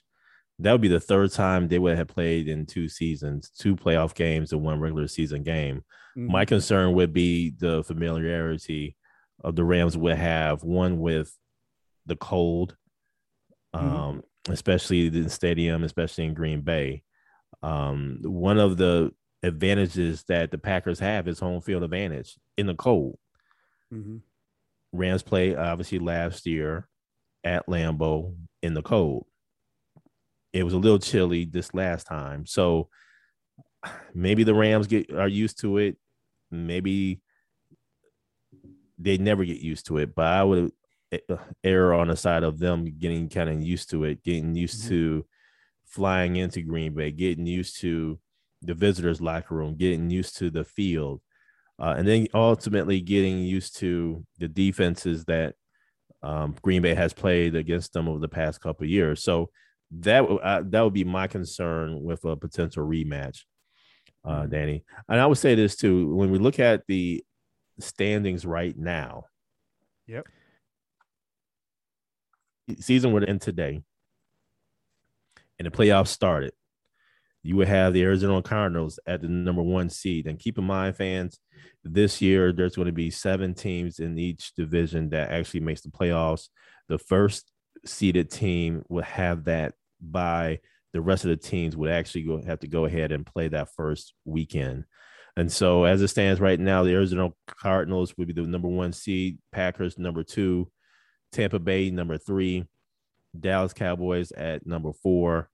that 0.60 0.74
would 0.74 0.82
be 0.82 0.90
the 0.90 1.00
third 1.00 1.32
time 1.32 1.68
they 1.68 1.80
would 1.80 1.98
have 1.98 2.08
played 2.08 2.48
in 2.48 2.66
two 2.66 2.90
seasons, 2.90 3.50
two 3.50 3.76
playoff 3.76 4.14
games 4.14 4.52
and 4.52 4.62
one 4.62 4.80
regular 4.80 5.08
season 5.08 5.42
game. 5.42 5.84
Mm-hmm. 6.18 6.32
My 6.32 6.46
concern 6.46 6.94
would 6.94 7.14
be 7.14 7.54
the 7.58 7.84
familiarity 7.84 8.98
of 9.42 9.56
the 9.56 9.64
Rams 9.64 9.96
would 9.96 10.18
have 10.18 10.64
one 10.64 11.00
with 11.00 11.34
the 12.06 12.18
cold, 12.18 12.76
mm-hmm. 13.74 13.88
um, 13.88 14.24
especially 14.50 15.08
the 15.08 15.30
stadium, 15.30 15.86
especially 15.86 16.26
in 16.26 16.34
Green 16.34 16.62
Bay. 16.62 17.04
Um, 17.64 18.20
one 18.24 18.60
of 18.60 18.76
the 18.76 19.12
advantages 19.44 20.26
that 20.28 20.52
the 20.52 20.58
Packers 20.58 21.00
have 21.00 21.30
is 21.30 21.40
home 21.40 21.62
field 21.62 21.84
advantage 21.84 22.38
in 22.58 22.68
the 22.68 22.76
cold. 22.76 23.18
Mm-hmm. 23.94 24.18
Rams 24.92 25.24
play 25.24 25.56
obviously 25.56 26.00
last 26.00 26.46
year 26.46 26.88
at 27.44 27.68
Lambeau 27.68 28.36
in 28.62 28.74
the 28.74 28.82
cold 28.82 29.26
it 30.54 30.64
was 30.64 30.74
a 30.74 30.78
little 30.78 31.00
chilly 31.00 31.46
this 31.46 31.74
last 31.74 32.08
time. 32.08 32.46
So 32.46 32.90
maybe 34.14 34.44
the 34.44 34.54
Rams 34.54 34.88
get 34.88 35.14
are 35.14 35.28
used 35.28 35.60
to 35.62 35.78
it. 35.78 35.98
Maybe 36.52 37.22
they 38.98 39.18
never 39.18 39.46
get 39.46 39.60
used 39.60 39.86
to 39.88 39.98
it, 39.98 40.16
but 40.16 40.26
I 40.26 40.44
would 40.44 40.72
uh, 41.14 41.38
err 41.64 41.94
on 41.94 42.08
the 42.08 42.16
side 42.16 42.44
of 42.44 42.60
them 42.60 42.86
getting 42.86 43.30
kind 43.30 43.50
of 43.50 43.62
used 43.62 43.90
to 43.92 44.04
it, 44.04 44.24
getting 44.24 44.56
used 44.56 44.82
mm-hmm. 44.82 44.90
to 44.90 45.26
flying 45.86 46.36
into 46.36 46.62
Green 46.62 46.94
Bay, 46.94 47.12
getting 47.12 47.46
used 47.46 47.80
to 47.82 48.20
the 48.62 48.74
visitors' 48.74 49.22
locker 49.22 49.56
room, 49.56 49.76
getting 49.78 50.10
used 50.10 50.38
to 50.38 50.50
the 50.50 50.64
field, 50.64 51.22
uh, 51.80 51.96
and 51.98 52.08
then 52.08 52.28
ultimately 52.34 53.00
getting 53.00 53.40
used 53.40 53.78
to 53.78 54.26
the 54.38 54.48
defenses 54.48 55.24
that 55.26 55.56
um, 56.22 56.56
Green 56.62 56.82
Bay 56.82 56.94
has 56.94 57.14
played 57.14 57.56
against 57.56 57.94
them 57.94 58.10
over 58.10 58.20
the 58.20 58.28
past 58.28 58.60
couple 58.60 58.86
years. 58.86 59.24
So 59.24 59.50
that 59.92 60.24
uh, 60.24 60.64
that 60.66 60.82
would 60.82 60.94
be 60.94 61.06
my 61.06 61.28
concern 61.28 62.04
with 62.04 62.26
a 62.26 62.36
potential 62.36 62.86
rematch, 62.86 63.44
uh, 64.26 64.42
mm-hmm. 64.42 64.52
Danny. 64.52 64.84
And 65.08 65.20
I 65.20 65.26
would 65.26 65.38
say 65.38 65.56
this 65.56 65.76
too: 65.76 66.14
when 66.14 66.32
we 66.32 66.38
look 66.38 66.60
at 66.60 66.84
the 66.88 67.24
standings 67.80 68.46
right 68.46 68.78
now, 68.78 69.24
yep, 70.06 70.28
season 72.80 73.14
would 73.14 73.28
end 73.28 73.42
today, 73.42 73.82
and 75.58 75.66
the 75.66 75.72
playoffs 75.72 76.10
started. 76.10 76.52
You 77.44 77.56
would 77.58 77.68
have 77.68 77.94
the 77.94 78.04
Arizona 78.04 78.42
Cardinals 78.42 79.00
at 79.08 79.22
the 79.22 79.30
number 79.30 79.62
one 79.62 79.90
seed, 79.90 80.28
and 80.28 80.40
keep 80.40 80.58
in 80.58 80.66
mind, 80.66 80.98
fans, 80.98 81.40
this 81.84 82.22
year 82.22 82.52
there's 82.52 82.76
going 82.76 82.88
to 82.88 82.92
be 82.92 83.10
seven 83.10 83.54
teams 83.54 84.00
in 84.00 84.18
each 84.18 84.54
division 84.56 85.10
that 85.10 85.32
actually 85.32 85.62
makes 85.62 85.82
the 85.82 85.90
playoffs. 85.90 86.50
The 86.90 87.00
first 87.00 87.52
seeded 87.86 88.30
team 88.30 88.84
will 88.90 89.04
have 89.04 89.46
that 89.46 89.74
by 90.02 90.60
the 90.94 91.02
rest 91.02 91.24
of 91.24 91.30
the 91.30 91.38
teams 91.38 91.78
would 91.78 91.92
actually 91.92 92.24
go, 92.24 92.42
have 92.46 92.60
to 92.60 92.68
go 92.68 92.86
ahead 92.86 93.12
and 93.12 93.26
play 93.26 93.48
that 93.48 93.74
first 93.76 94.14
weekend. 94.26 94.86
And 95.38 95.52
so, 95.52 95.86
as 95.86 96.02
it 96.02 96.10
stands 96.10 96.42
right 96.42 96.60
now, 96.60 96.84
the 96.84 96.94
Arizona 96.94 97.30
Cardinals 97.48 98.18
would 98.18 98.28
be 98.28 98.34
the 98.34 98.42
number 98.42 98.68
one 98.68 98.92
seed, 98.92 99.38
Packers 99.52 99.98
number 99.98 100.24
two, 100.24 100.70
Tampa 101.32 101.60
Bay 101.60 101.92
number 101.92 102.18
three, 102.18 102.66
Dallas 103.40 103.74
Cowboys 103.74 104.32
at 104.32 104.66
number 104.66 104.92
four, 104.92 105.50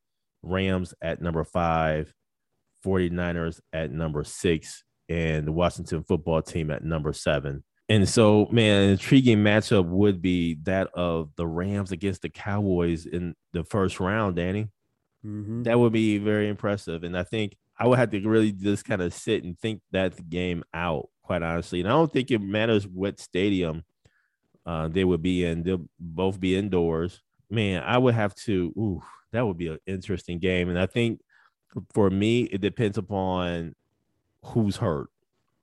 Rams 0.46 0.94
at 1.02 1.22
number 1.22 1.44
five, 1.44 2.14
49ers 2.86 3.60
at 3.74 3.92
number 3.92 4.24
six, 4.24 4.84
and 5.10 5.48
the 5.48 5.52
Washington 5.52 6.04
football 6.04 6.42
team 6.42 6.72
at 6.72 6.84
number 6.84 7.14
seven. 7.14 7.64
And 7.88 8.10
so, 8.10 8.48
man, 8.52 8.84
an 8.84 8.90
intriguing 8.92 9.40
matchup 9.40 9.88
would 9.88 10.22
be 10.22 10.56
that 10.64 10.88
of 10.94 11.30
the 11.36 11.46
Rams 11.46 11.92
against 11.92 12.24
the 12.24 12.30
Cowboys 12.30 13.06
in 13.06 13.36
the 13.54 13.64
first 13.64 14.00
round, 14.00 14.36
Danny. 14.36 14.70
Mm-hmm. 15.26 15.64
That 15.64 15.80
would 15.80 15.94
be 15.94 16.18
very 16.18 16.50
impressive. 16.50 17.04
And 17.04 17.18
I 17.18 17.24
think 17.24 17.56
I 17.78 17.88
would 17.88 18.00
have 18.00 18.12
to 18.12 18.22
really 18.22 18.52
just 18.52 18.86
kind 18.86 19.02
of 19.02 19.14
sit 19.14 19.44
and 19.44 19.60
think 19.60 19.82
that 19.92 20.30
game 20.30 20.64
out, 20.74 21.10
quite 21.22 21.44
honestly. 21.44 21.80
And 21.80 21.90
I 21.90 21.92
don't 21.92 22.12
think 22.12 22.32
it 22.32 22.40
matters 22.40 22.88
what 22.88 23.20
stadium 23.20 23.84
uh, 24.66 24.88
they 24.88 25.04
would 25.04 25.22
be 25.22 25.46
in. 25.46 25.62
They'll 25.62 25.88
both 26.00 26.40
be 26.40 26.56
indoors. 26.56 27.22
Man, 27.52 27.84
I 27.84 28.00
would 28.00 28.16
have 28.16 28.34
to, 28.46 28.74
ooh, 28.78 29.04
that 29.36 29.46
would 29.46 29.58
be 29.58 29.68
an 29.68 29.80
interesting 29.86 30.40
game. 30.40 30.70
And 30.70 30.80
I 30.80 30.86
think 30.86 31.22
for 31.94 32.10
me, 32.10 32.44
it 32.44 32.62
depends 32.62 32.98
upon 32.98 33.76
who's 34.44 34.78
hurt, 34.78 35.10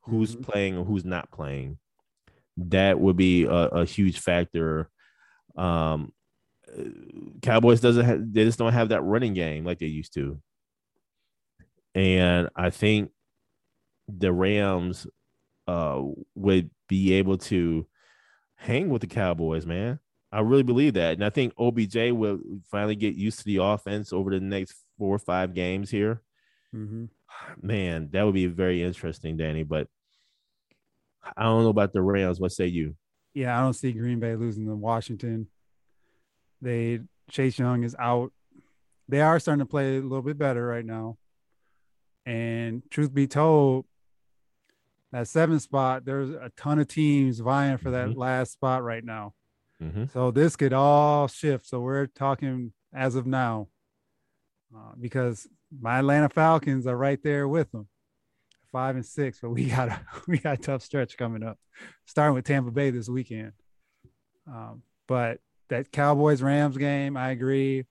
who's 0.03 0.33
mm-hmm. 0.35 0.43
playing 0.51 0.79
or 0.79 0.85
who's 0.85 1.05
not 1.05 1.31
playing 1.31 1.79
that 2.57 2.99
would 3.01 3.17
be 3.17 3.45
a, 3.45 3.51
a 3.51 3.85
huge 3.85 4.21
factor. 4.21 4.89
Um, 5.57 6.13
Cowboys 7.43 7.81
doesn't 7.81 8.05
have 8.05 8.33
they 8.33 8.45
just 8.45 8.59
don't 8.59 8.73
have 8.73 8.91
that 8.91 9.03
running 9.03 9.35
game 9.35 9.65
like 9.65 9.79
they 9.79 9.87
used 9.87 10.15
to, 10.15 10.41
and 11.95 12.49
I 12.57 12.71
think 12.71 13.11
the 14.09 14.33
Rams 14.33 15.07
uh, 15.67 16.03
would 16.35 16.71
be 16.89 17.15
able 17.15 17.39
to 17.39 17.87
hang 18.55 18.89
with 18.89 19.03
the 19.03 19.07
Cowboys, 19.07 19.67
man. 19.67 19.99
I 20.33 20.41
really 20.41 20.63
believe 20.63 20.95
that. 20.95 21.15
And 21.15 21.25
I 21.25 21.31
think 21.31 21.53
OBJ 21.59 22.13
will 22.13 22.41
finally 22.71 22.97
get 22.97 23.15
used 23.15 23.39
to 23.41 23.45
the 23.45 23.59
offense 23.59 24.13
over 24.13 24.31
the 24.31 24.41
next 24.41 24.75
four 24.99 25.15
or 25.15 25.19
five 25.19 25.55
games 25.55 25.91
here. 25.91 26.23
Mm-hmm. 26.75 27.05
Man, 27.67 28.09
that 28.13 28.25
would 28.25 28.35
be 28.35 28.47
very 28.47 28.83
interesting, 28.83 29.37
Danny. 29.37 29.63
But 29.63 29.89
I 31.37 31.43
don't 31.45 31.65
know 31.65 31.69
about 31.69 31.93
the 31.93 32.03
Rams. 32.03 32.41
What 32.41 32.53
say 32.53 32.67
you? 32.67 32.97
Yeah, 33.35 33.59
I 33.59 33.63
don't 33.63 33.75
see 33.75 33.93
Green 33.93 34.21
Bay 34.21 34.35
losing 34.35 34.67
to 34.67 34.75
Washington. 34.75 35.49
They 36.61 37.01
Chase 37.31 37.59
Young 37.59 37.85
is 37.85 37.97
out. 37.99 38.33
They 39.09 39.21
are 39.21 39.39
starting 39.39 39.65
to 39.65 39.71
play 39.71 39.97
a 39.97 40.01
little 40.01 40.23
bit 40.23 40.39
better 40.39 40.67
right 40.67 40.85
now. 40.85 41.19
And 42.25 42.83
truth 42.91 43.13
be 43.13 43.27
told, 43.27 43.85
that 45.13 45.29
seven 45.29 45.61
spot, 45.61 46.05
there's 46.05 46.31
a 46.31 46.51
ton 46.57 46.79
of 46.79 46.89
teams 46.89 47.41
vying 47.41 47.79
for 47.79 47.91
that 47.91 48.09
mm-hmm. 48.09 48.21
last 48.21 48.53
spot 48.53 48.83
right 48.83 49.05
now. 49.05 49.35
Mm-hmm. 49.83 50.05
So 50.13 50.31
this 50.31 50.57
could 50.57 50.73
all 50.73 51.29
shift. 51.29 51.67
So 51.67 51.81
we're 51.81 52.07
talking 52.07 52.73
as 52.95 53.15
of 53.15 53.27
now, 53.27 53.69
uh, 54.75 54.93
because 55.01 55.49
my 55.81 55.99
Atlanta 55.99 56.29
Falcons 56.29 56.87
are 56.87 56.97
right 56.97 57.21
there 57.23 57.49
with 57.49 57.71
them, 57.73 57.89
five 58.71 58.95
and 58.95 59.05
six. 59.05 59.39
But 59.41 59.51
we 59.51 59.65
got 59.71 59.89
a 59.89 60.01
we 60.29 60.39
got 60.39 60.59
a 60.59 60.63
tough 60.63 60.83
stretch 60.83 61.17
coming 61.17 61.43
up, 61.43 61.59
starting 62.07 62.35
with 62.35 62.45
Tampa 62.45 62.71
Bay 62.71 62.91
this 62.91 63.09
weekend. 63.09 63.53
Um, 64.47 64.83
but 65.09 65.41
that 65.69 65.91
Cowboys 65.91 66.43
Rams 66.43 66.77
game, 66.77 67.17
I 67.17 67.31
agree. 67.31 67.87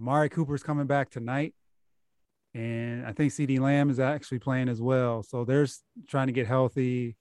Amari 0.00 0.28
Cooper's 0.28 0.62
coming 0.62 0.86
back 0.86 1.10
tonight. 1.10 1.54
And 2.54 3.06
I 3.06 3.12
think 3.12 3.32
CeeDee 3.32 3.60
Lamb 3.60 3.88
is 3.88 4.00
actually 4.00 4.40
playing 4.40 4.68
as 4.68 4.80
well. 4.80 5.22
So 5.22 5.44
they're 5.44 5.66
trying 6.08 6.26
to 6.26 6.32
get 6.32 6.46
healthy. 6.46 7.16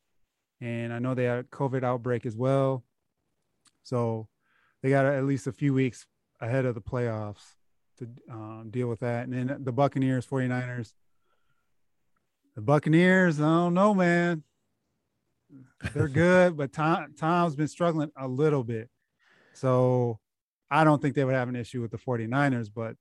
And 0.59 0.91
I 0.91 0.99
know 0.99 1.13
they 1.13 1.23
had 1.25 1.39
a 1.39 1.43
COVID 1.43 1.83
outbreak 1.83 2.25
as 2.25 2.35
well. 2.35 2.83
So 3.83 4.27
they 4.81 4.89
got 4.89 5.05
at 5.05 5.25
least 5.25 5.47
a 5.47 5.51
few 5.51 5.73
weeks 5.73 6.05
ahead 6.39 6.65
of 6.65 6.75
the 6.75 6.81
playoffs 6.81 7.55
to 7.99 8.07
um, 8.29 8.67
deal 8.71 8.87
with 8.87 8.99
that. 9.01 9.27
And 9.27 9.33
then 9.33 9.63
the 9.63 9.71
Buccaneers, 9.71 10.25
49ers. 10.25 10.93
The 12.55 12.61
Buccaneers, 12.61 13.39
I 13.39 13.43
don't 13.43 13.73
know, 13.73 13.93
man. 13.93 14.43
They're 15.93 16.07
good, 16.09 16.57
but 16.57 16.73
Tom 16.73 17.13
Tom's 17.17 17.55
been 17.55 17.67
struggling 17.67 18.11
a 18.17 18.27
little 18.27 18.63
bit. 18.63 18.89
So 19.53 20.19
I 20.69 20.83
don't 20.83 21.01
think 21.01 21.15
they 21.15 21.23
would 21.23 21.35
have 21.35 21.49
an 21.49 21.55
issue 21.55 21.81
with 21.81 21.91
the 21.91 21.97
49ers, 21.97 22.69
but 22.73 22.95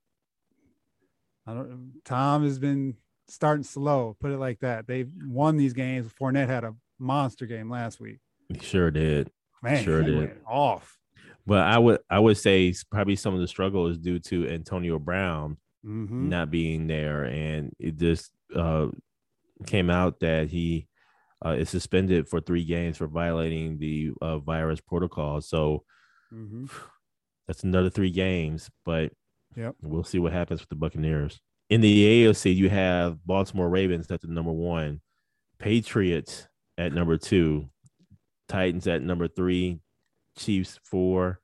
I 1.47 1.53
don't 1.53 1.93
Tom 2.05 2.43
has 2.43 2.59
been 2.59 2.95
starting 3.27 3.63
slow, 3.63 4.15
put 4.19 4.31
it 4.31 4.37
like 4.37 4.59
that. 4.59 4.87
They've 4.87 5.09
won 5.25 5.57
these 5.57 5.73
games. 5.73 6.11
Fournette 6.19 6.47
had 6.47 6.63
a 6.63 6.75
monster 6.99 7.45
game 7.45 7.69
last 7.69 7.99
week. 7.99 8.19
He 8.49 8.59
sure 8.59 8.91
did. 8.91 9.31
Man, 9.61 9.83
sure 9.83 10.03
did. 10.03 10.37
off. 10.47 10.97
But 11.45 11.59
I 11.59 11.77
would 11.77 11.99
I 12.09 12.19
would 12.19 12.37
say 12.37 12.73
probably 12.91 13.15
some 13.15 13.33
of 13.33 13.41
the 13.41 13.47
struggle 13.47 13.87
is 13.87 13.97
due 13.97 14.19
to 14.19 14.47
Antonio 14.47 14.99
Brown 14.99 15.57
mm-hmm. 15.85 16.29
not 16.29 16.51
being 16.51 16.87
there, 16.87 17.23
and 17.23 17.73
it 17.79 17.97
just 17.97 18.31
uh, 18.55 18.87
came 19.65 19.89
out 19.89 20.19
that 20.19 20.49
he 20.49 20.87
uh, 21.45 21.51
is 21.51 21.69
suspended 21.69 22.27
for 22.27 22.41
three 22.41 22.63
games 22.63 22.97
for 22.97 23.07
violating 23.07 23.79
the 23.79 24.11
uh, 24.21 24.37
virus 24.37 24.81
protocol. 24.81 25.41
So 25.41 25.83
mm-hmm. 26.31 26.65
that's 27.47 27.63
another 27.63 27.89
three 27.89 28.11
games. 28.11 28.69
But 28.85 29.11
Yep. 29.55 29.75
We'll 29.81 30.03
see 30.03 30.19
what 30.19 30.33
happens 30.33 30.61
with 30.61 30.69
the 30.69 30.75
Buccaneers. 30.75 31.39
In 31.69 31.81
the 31.81 32.25
AFC, 32.25 32.55
you 32.55 32.69
have 32.69 33.25
Baltimore 33.25 33.69
Ravens 33.69 34.09
at 34.11 34.21
the 34.21 34.27
number 34.27 34.51
one, 34.51 35.01
Patriots 35.59 36.47
at 36.77 36.93
number 36.93 37.17
two, 37.17 37.69
Titans 38.51 38.87
at 38.87 39.01
number 39.01 39.27
three, 39.27 39.79
Chiefs 40.37 40.79
four, 40.83 41.39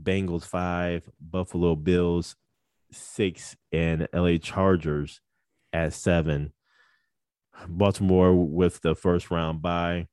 Bengals 0.00 0.44
five, 0.44 1.08
Buffalo 1.20 1.74
Bills 1.74 2.36
six, 2.92 3.56
and 3.72 4.08
LA 4.12 4.36
Chargers 4.38 5.20
at 5.72 5.92
seven. 5.92 6.52
Baltimore 7.68 8.34
with 8.34 8.80
the 8.82 8.94
first 8.94 9.30
round 9.30 9.62
bye. 9.62 10.08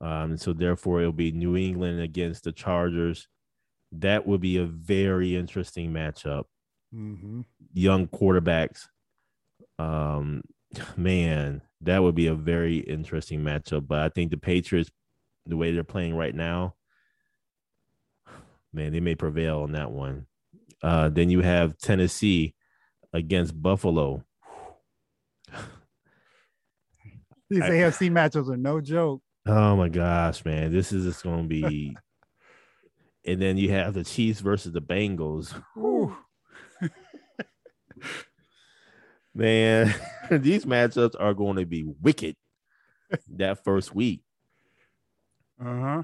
Um, 0.00 0.36
so 0.36 0.52
therefore 0.52 1.00
it'll 1.00 1.12
be 1.12 1.32
New 1.32 1.56
England 1.56 2.00
against 2.00 2.44
the 2.44 2.52
Chargers. 2.52 3.28
That 3.92 4.26
would 4.26 4.40
be 4.40 4.56
a 4.56 4.64
very 4.64 5.36
interesting 5.36 5.92
matchup 5.92 6.44
mm-hmm. 6.94 7.42
young 7.72 8.06
quarterbacks. 8.08 8.86
Um, 9.78 10.42
man, 10.96 11.62
that 11.80 12.02
would 12.02 12.14
be 12.14 12.26
a 12.26 12.34
very 12.34 12.78
interesting 12.78 13.40
matchup. 13.40 13.86
But 13.86 14.00
I 14.00 14.08
think 14.08 14.30
the 14.30 14.36
Patriots, 14.36 14.90
the 15.46 15.56
way 15.56 15.72
they're 15.72 15.84
playing 15.84 16.14
right 16.16 16.34
now, 16.34 16.74
man, 18.72 18.92
they 18.92 19.00
may 19.00 19.14
prevail 19.14 19.60
on 19.60 19.72
that 19.72 19.90
one. 19.90 20.26
Uh, 20.82 21.08
then 21.08 21.30
you 21.30 21.40
have 21.40 21.78
Tennessee 21.78 22.54
against 23.12 23.60
Buffalo. 23.60 24.24
These 27.50 27.62
I, 27.62 27.70
AFC 27.70 28.10
matchups 28.10 28.48
are 28.48 28.56
no 28.56 28.80
joke. 28.80 29.22
Oh 29.46 29.76
my 29.76 29.88
gosh, 29.88 30.44
man, 30.44 30.72
this 30.72 30.92
is 30.92 31.04
just 31.04 31.22
going 31.22 31.42
to 31.42 31.48
be. 31.48 31.96
and 33.26 33.40
then 33.40 33.56
you 33.56 33.70
have 33.70 33.94
the 33.94 34.04
Chiefs 34.04 34.40
versus 34.40 34.72
the 34.72 34.80
Bengals. 34.80 35.54
Man, 39.34 39.94
these 40.30 40.64
matchups 40.64 41.14
are 41.18 41.34
going 41.34 41.56
to 41.56 41.66
be 41.66 41.84
wicked 41.84 42.36
that 43.36 43.64
first 43.64 43.94
week. 43.94 44.22
Uh-huh. 45.64 46.02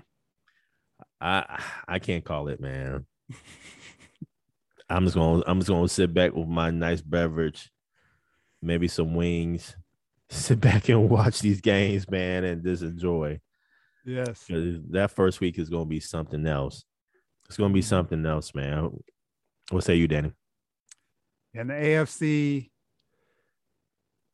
I 1.20 1.62
I 1.86 1.98
can't 1.98 2.24
call 2.24 2.48
it, 2.48 2.60
man. 2.60 3.06
I'm 4.88 5.04
just 5.04 5.16
gonna 5.16 5.42
I'm 5.46 5.58
just 5.58 5.68
gonna 5.68 5.88
sit 5.88 6.14
back 6.14 6.34
with 6.34 6.48
my 6.48 6.70
nice 6.70 7.00
beverage, 7.00 7.70
maybe 8.62 8.88
some 8.88 9.14
wings, 9.14 9.76
sit 10.30 10.60
back 10.60 10.88
and 10.88 11.10
watch 11.10 11.40
these 11.40 11.60
games, 11.60 12.08
man, 12.10 12.44
and 12.44 12.62
just 12.62 12.82
enjoy. 12.82 13.40
Yes. 14.04 14.44
That 14.90 15.10
first 15.10 15.40
week 15.40 15.58
is 15.58 15.68
gonna 15.68 15.84
be 15.84 16.00
something 16.00 16.46
else. 16.46 16.84
It's 17.46 17.58
gonna 17.58 17.74
be 17.74 17.82
something 17.82 18.24
else, 18.24 18.54
man. 18.54 18.90
What 19.70 19.84
say 19.84 19.96
you, 19.96 20.08
Danny? 20.08 20.32
And 21.54 21.70
the 21.70 21.74
AFC, 21.74 22.70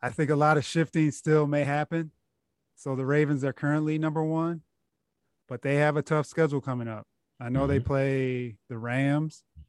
I 0.03 0.11
think 0.11 0.31
a 0.31 0.37
lot 0.37 0.59
of 0.59 0.65
shifting 0.65 1.11
still 1.11 1.47
may 1.47 1.65
happen. 1.65 2.11
So 2.77 2.95
the 2.95 3.07
Ravens 3.07 3.45
are 3.45 3.53
currently 3.53 3.99
number 3.99 4.23
one, 4.23 4.63
but 5.49 5.63
they 5.63 5.77
have 5.77 5.97
a 5.97 6.03
tough 6.03 6.27
schedule 6.27 6.61
coming 6.61 6.89
up. 6.89 7.07
I 7.41 7.49
know 7.49 7.61
mm-hmm. 7.61 7.69
they 7.69 7.81
play 7.81 8.57
the 8.69 8.79
Rams. 8.79 9.43
I 9.59 9.63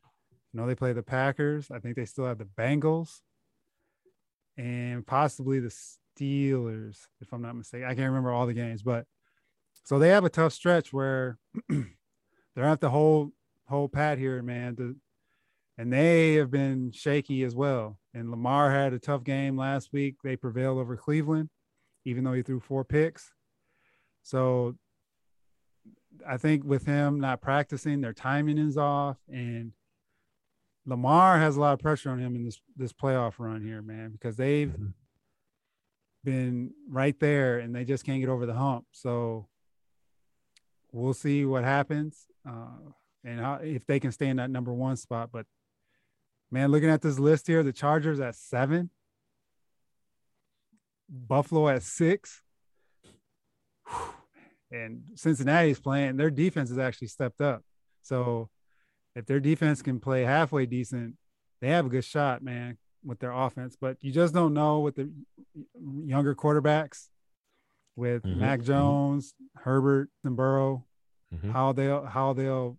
know 0.54 0.68
they 0.68 0.76
play 0.76 0.94
the 0.94 1.04
Packers. 1.04 1.72
I 1.72 1.80
think 1.80 1.96
they 1.96 2.06
still 2.06 2.26
have 2.26 2.38
the 2.38 2.46
Bengals 2.46 3.22
and 4.58 5.06
possibly 5.06 5.60
the 5.60 5.74
Steelers, 6.18 7.00
if 7.22 7.34
I'm 7.34 7.42
not 7.42 7.56
mistaken. 7.56 7.88
I 7.88 7.96
can't 7.96 8.08
remember 8.08 8.32
all 8.32 8.48
the 8.48 8.54
games, 8.54 8.84
but 8.84 9.06
so 9.84 10.00
they 10.00 10.10
have 10.10 10.26
a 10.26 10.30
tough 10.30 10.54
stretch 10.54 10.94
where 10.94 11.38
they're 11.70 12.66
at 12.66 12.82
the 12.82 12.90
whole 12.90 13.32
whole 13.68 13.90
pat 13.90 14.18
here, 14.18 14.42
man. 14.42 14.76
To 14.78 14.96
and 15.78 15.92
they 15.92 16.36
have 16.36 16.52
been 16.52 16.92
shaky 16.92 17.44
as 17.44 17.56
well. 17.56 18.00
And 18.14 18.32
Lamar 18.32 18.72
had 18.72 18.94
a 18.94 19.00
tough 19.00 19.24
game 19.24 19.58
last 19.58 19.92
week. 19.92 20.16
They 20.24 20.38
prevailed 20.38 20.78
over 20.78 20.96
Cleveland, 20.96 21.50
even 22.06 22.24
though 22.24 22.34
he 22.34 22.44
threw 22.44 22.62
four 22.62 22.86
picks. 22.86 23.34
So 24.24 24.76
I 26.28 26.38
think 26.38 26.63
with 26.63 26.86
him 26.86 27.19
not 27.19 27.41
practicing, 27.41 28.01
their 28.01 28.13
timing 28.13 28.58
is 28.58 28.78
off, 28.78 29.17
and 29.32 29.73
Lamar 30.86 31.39
has 31.39 31.58
a 31.58 31.60
lot 31.60 31.73
of 31.73 31.80
pressure 31.80 32.10
on 32.10 32.19
him 32.19 32.36
in 32.36 32.43
this 32.43 32.60
this 32.75 32.93
playoff 32.93 33.34
run 33.39 33.62
here, 33.62 33.82
man, 33.82 34.12
because 34.12 34.36
they've 34.36 34.69
mm-hmm. 34.69 34.88
been 36.23 36.71
right 36.89 37.19
there 37.19 37.60
and 37.60 37.75
they 37.75 37.86
just 37.86 38.06
can't 38.06 38.19
get 38.19 38.30
over 38.30 38.45
the 38.45 38.54
hump. 38.54 38.86
So 38.91 39.47
we'll 40.91 41.13
see 41.13 41.45
what 41.45 41.63
happens. 41.63 42.28
Uh, 42.47 42.91
and 43.23 43.39
how, 43.39 43.56
if 43.56 43.88
they 43.88 43.99
can 43.99 44.12
stay 44.12 44.28
in 44.28 44.38
that 44.38 44.51
number 44.51 44.71
one 44.71 44.95
spot. 44.95 45.30
But 45.34 45.47
Man, 46.51 46.71
looking 46.71 46.89
at 46.89 47.01
this 47.01 47.19
list 47.19 47.47
here, 47.47 47.63
the 47.63 47.73
Chargers 47.73 48.19
at 48.19 48.36
seven, 48.36 48.89
Buffalo 51.10 51.67
at 51.67 51.84
six, 51.84 52.43
and 54.76 55.04
Cincinnati's 55.16 55.80
playing. 55.80 56.18
Their 56.18 56.30
defense 56.30 56.70
has 56.70 56.78
actually 56.78 57.08
stepped 57.08 57.42
up. 57.42 57.64
So 58.02 58.50
if 59.16 59.26
their 59.26 59.40
defense 59.40 59.82
can 59.82 60.00
play 60.00 60.24
halfway 60.24 60.66
decent, 60.66 61.16
they 61.62 61.70
have 61.70 61.86
a 61.86 61.90
good 61.90 62.04
shot, 62.04 62.44
man, 62.44 62.78
with 63.04 63.20
their 63.20 63.32
offense. 63.32 63.76
But 63.80 63.98
you 64.02 64.12
just 64.12 64.34
don't 64.34 64.54
know 64.54 64.80
with 64.82 64.96
the 64.96 65.12
younger 66.06 66.36
quarterbacks 66.36 67.08
with 67.96 68.24
Mhm, 68.24 68.38
Mac 68.38 68.60
mhm. 68.60 68.66
Jones, 68.66 69.34
Herbert, 69.56 70.10
and 70.24 70.36
Burrow, 70.36 70.86
Mhm. 71.34 71.52
how 71.52 71.72
they'll 71.72 72.06
how 72.06 72.34
they'll 72.34 72.78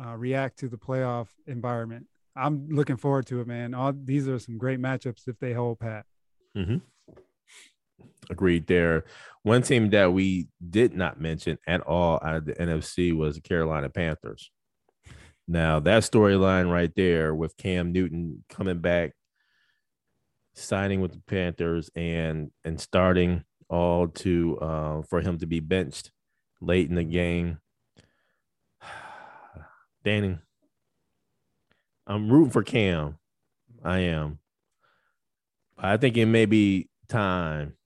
uh, 0.00 0.16
react 0.16 0.58
to 0.60 0.68
the 0.68 0.78
playoff 0.78 1.28
environment. 1.46 2.06
I'm 2.36 2.68
looking 2.68 2.96
forward 2.96 3.26
to 3.26 3.40
it, 3.40 3.48
man. 3.48 3.74
All 3.74 3.92
these 3.92 4.28
are 4.28 4.38
some 4.38 4.56
great 4.56 4.78
matchups 4.78 5.26
if 5.26 5.38
they 5.40 5.52
hold 5.52 5.80
pat. 5.80 6.06
Agreed 8.30 8.66
there. 8.66 9.04
One 9.42 9.62
team 9.62 9.90
that 9.90 10.12
we 10.12 10.48
did 10.68 10.94
not 10.94 11.20
mention 11.20 11.58
at 11.66 11.80
all 11.80 12.20
out 12.22 12.36
of 12.36 12.44
the 12.44 12.54
NFC 12.54 13.16
was 13.16 13.36
the 13.36 13.40
Carolina 13.40 13.88
Panthers. 13.88 14.50
Now, 15.46 15.80
that 15.80 16.02
storyline 16.02 16.70
right 16.70 16.92
there 16.94 17.34
with 17.34 17.56
Cam 17.56 17.92
Newton 17.92 18.44
coming 18.50 18.80
back, 18.80 19.12
signing 20.54 21.00
with 21.00 21.12
the 21.12 21.22
Panthers 21.26 21.88
and 21.96 22.50
and 22.64 22.78
starting 22.78 23.44
all 23.70 24.08
to 24.08 24.58
uh, 24.58 25.02
for 25.02 25.22
him 25.22 25.38
to 25.38 25.46
be 25.46 25.60
benched 25.60 26.10
late 26.60 26.90
in 26.90 26.96
the 26.96 27.04
game. 27.04 27.58
Danny, 30.04 30.38
I'm 32.06 32.30
rooting 32.30 32.50
for 32.50 32.62
Cam. 32.62 33.16
I 33.82 34.00
am. 34.00 34.40
I 35.78 35.96
think 35.96 36.18
it 36.18 36.26
may 36.26 36.44
be 36.44 36.90
time. 37.08 37.77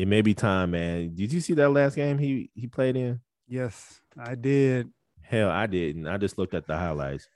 It 0.00 0.08
may 0.08 0.22
be 0.22 0.32
time, 0.32 0.70
man. 0.70 1.14
Did 1.14 1.30
you 1.30 1.42
see 1.42 1.52
that 1.52 1.68
last 1.68 1.94
game 1.94 2.16
he 2.16 2.50
he 2.54 2.66
played 2.66 2.96
in? 2.96 3.20
Yes, 3.46 4.00
I 4.18 4.34
did. 4.34 4.88
Hell, 5.20 5.50
I 5.50 5.66
didn't. 5.66 6.06
I 6.06 6.16
just 6.16 6.38
looked 6.38 6.54
at 6.54 6.66
the 6.66 6.74
highlights. 6.74 7.28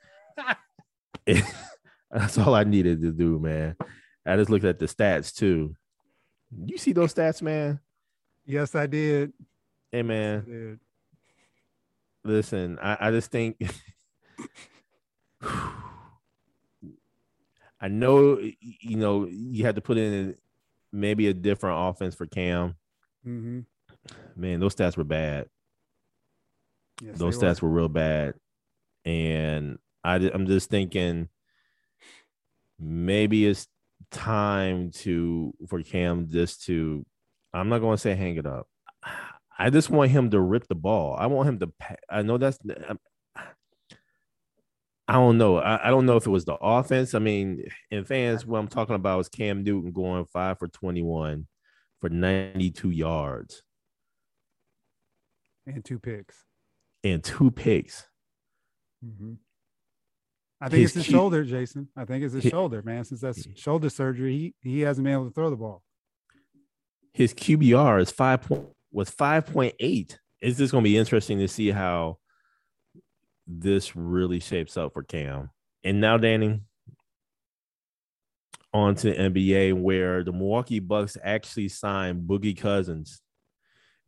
That's 2.10 2.38
all 2.38 2.54
I 2.54 2.64
needed 2.64 3.02
to 3.02 3.12
do, 3.12 3.38
man. 3.38 3.76
I 4.24 4.36
just 4.36 4.48
looked 4.48 4.64
at 4.64 4.78
the 4.78 4.86
stats 4.86 5.34
too. 5.36 5.76
You 6.64 6.78
see 6.78 6.92
those 6.92 7.12
stats, 7.12 7.42
man? 7.42 7.80
Yes, 8.46 8.74
I 8.74 8.86
did. 8.86 9.34
Hey, 9.92 9.98
I 9.98 10.02
man. 10.02 10.44
did. 10.46 10.80
Listen, 12.24 12.78
I, 12.80 12.96
I 12.98 13.10
just 13.10 13.30
think 13.30 13.58
I 17.78 17.88
know 17.88 18.38
you 18.38 18.96
know 18.96 19.26
you 19.26 19.66
had 19.66 19.74
to 19.74 19.82
put 19.82 19.98
in 19.98 20.34
maybe 20.94 21.28
a 21.28 21.34
different 21.34 21.76
offense 21.90 22.14
for 22.14 22.26
Cam. 22.26 22.76
Mm-hmm. 23.26 23.60
Man, 24.36 24.60
those 24.60 24.74
stats 24.74 24.96
were 24.96 25.04
bad. 25.04 25.46
Yes, 27.02 27.18
those 27.18 27.38
stats 27.38 27.60
were 27.60 27.68
real 27.68 27.88
bad, 27.88 28.34
and 29.04 29.78
I 30.04 30.16
I'm 30.16 30.46
just 30.46 30.70
thinking 30.70 31.28
maybe 32.78 33.46
it's 33.46 33.66
time 34.10 34.90
to 34.92 35.52
for 35.68 35.82
Cam 35.82 36.28
just 36.28 36.64
to 36.66 37.04
I'm 37.52 37.68
not 37.68 37.80
going 37.80 37.96
to 37.96 38.00
say 38.00 38.14
hang 38.14 38.36
it 38.36 38.46
up. 38.46 38.68
I 39.58 39.70
just 39.70 39.90
want 39.90 40.10
him 40.10 40.30
to 40.30 40.40
rip 40.40 40.66
the 40.68 40.74
ball. 40.74 41.16
I 41.18 41.26
want 41.26 41.48
him 41.48 41.58
to. 41.60 41.72
I 42.10 42.22
know 42.22 42.38
that's. 42.38 42.58
I 45.06 45.14
don't 45.14 45.36
know. 45.38 45.58
I, 45.58 45.88
I 45.88 45.90
don't 45.90 46.06
know 46.06 46.16
if 46.16 46.26
it 46.26 46.30
was 46.30 46.44
the 46.46 46.54
offense. 46.54 47.14
I 47.14 47.18
mean, 47.18 47.64
in 47.90 48.04
fans, 48.04 48.46
what 48.46 48.58
I'm 48.58 48.68
talking 48.68 48.94
about 48.94 49.20
is 49.20 49.28
Cam 49.28 49.62
Newton 49.62 49.92
going 49.92 50.24
five 50.26 50.58
for 50.58 50.66
21 50.68 51.46
for 52.00 52.08
92 52.08 52.90
yards 52.90 53.62
and 55.66 55.84
two 55.84 55.98
picks. 55.98 56.36
and 57.02 57.22
two 57.22 57.50
picks. 57.50 58.06
Mm-hmm. 59.04 59.34
I 60.60 60.68
think 60.68 60.80
His 60.80 60.90
it's 60.90 60.94
his 60.96 61.04
Q- 61.06 61.12
shoulder, 61.12 61.44
Jason. 61.44 61.88
I 61.96 62.04
think 62.06 62.24
it's 62.24 62.32
his 62.34 62.44
Hi- 62.44 62.50
shoulder, 62.50 62.82
man. 62.82 63.04
Since 63.04 63.20
that's 63.20 63.46
shoulder 63.56 63.90
surgery, 63.90 64.54
he, 64.62 64.70
he 64.70 64.80
hasn't 64.80 65.04
been 65.04 65.12
able 65.12 65.26
to 65.28 65.34
throw 65.34 65.50
the 65.50 65.56
ball. 65.56 65.82
his 67.12 67.34
QBR 67.34 68.00
is 68.00 68.10
five 68.10 68.42
point 68.42 68.66
was 68.90 69.10
five 69.10 69.46
point 69.46 69.74
eight. 69.80 70.18
Is 70.40 70.56
this 70.56 70.70
going 70.70 70.82
to 70.84 70.88
be 70.88 70.96
interesting 70.96 71.38
to 71.40 71.48
see 71.48 71.70
how 71.70 72.18
this 73.46 73.94
really 73.96 74.40
shapes 74.40 74.76
up 74.76 74.92
for 74.92 75.02
Cam. 75.02 75.50
And 75.82 76.00
now, 76.00 76.16
Danny, 76.16 76.60
on 78.72 78.94
to 78.96 79.16
NBA, 79.16 79.74
where 79.74 80.24
the 80.24 80.32
Milwaukee 80.32 80.80
Bucks 80.80 81.16
actually 81.22 81.68
signed 81.68 82.28
Boogie 82.28 82.58
Cousins, 82.58 83.20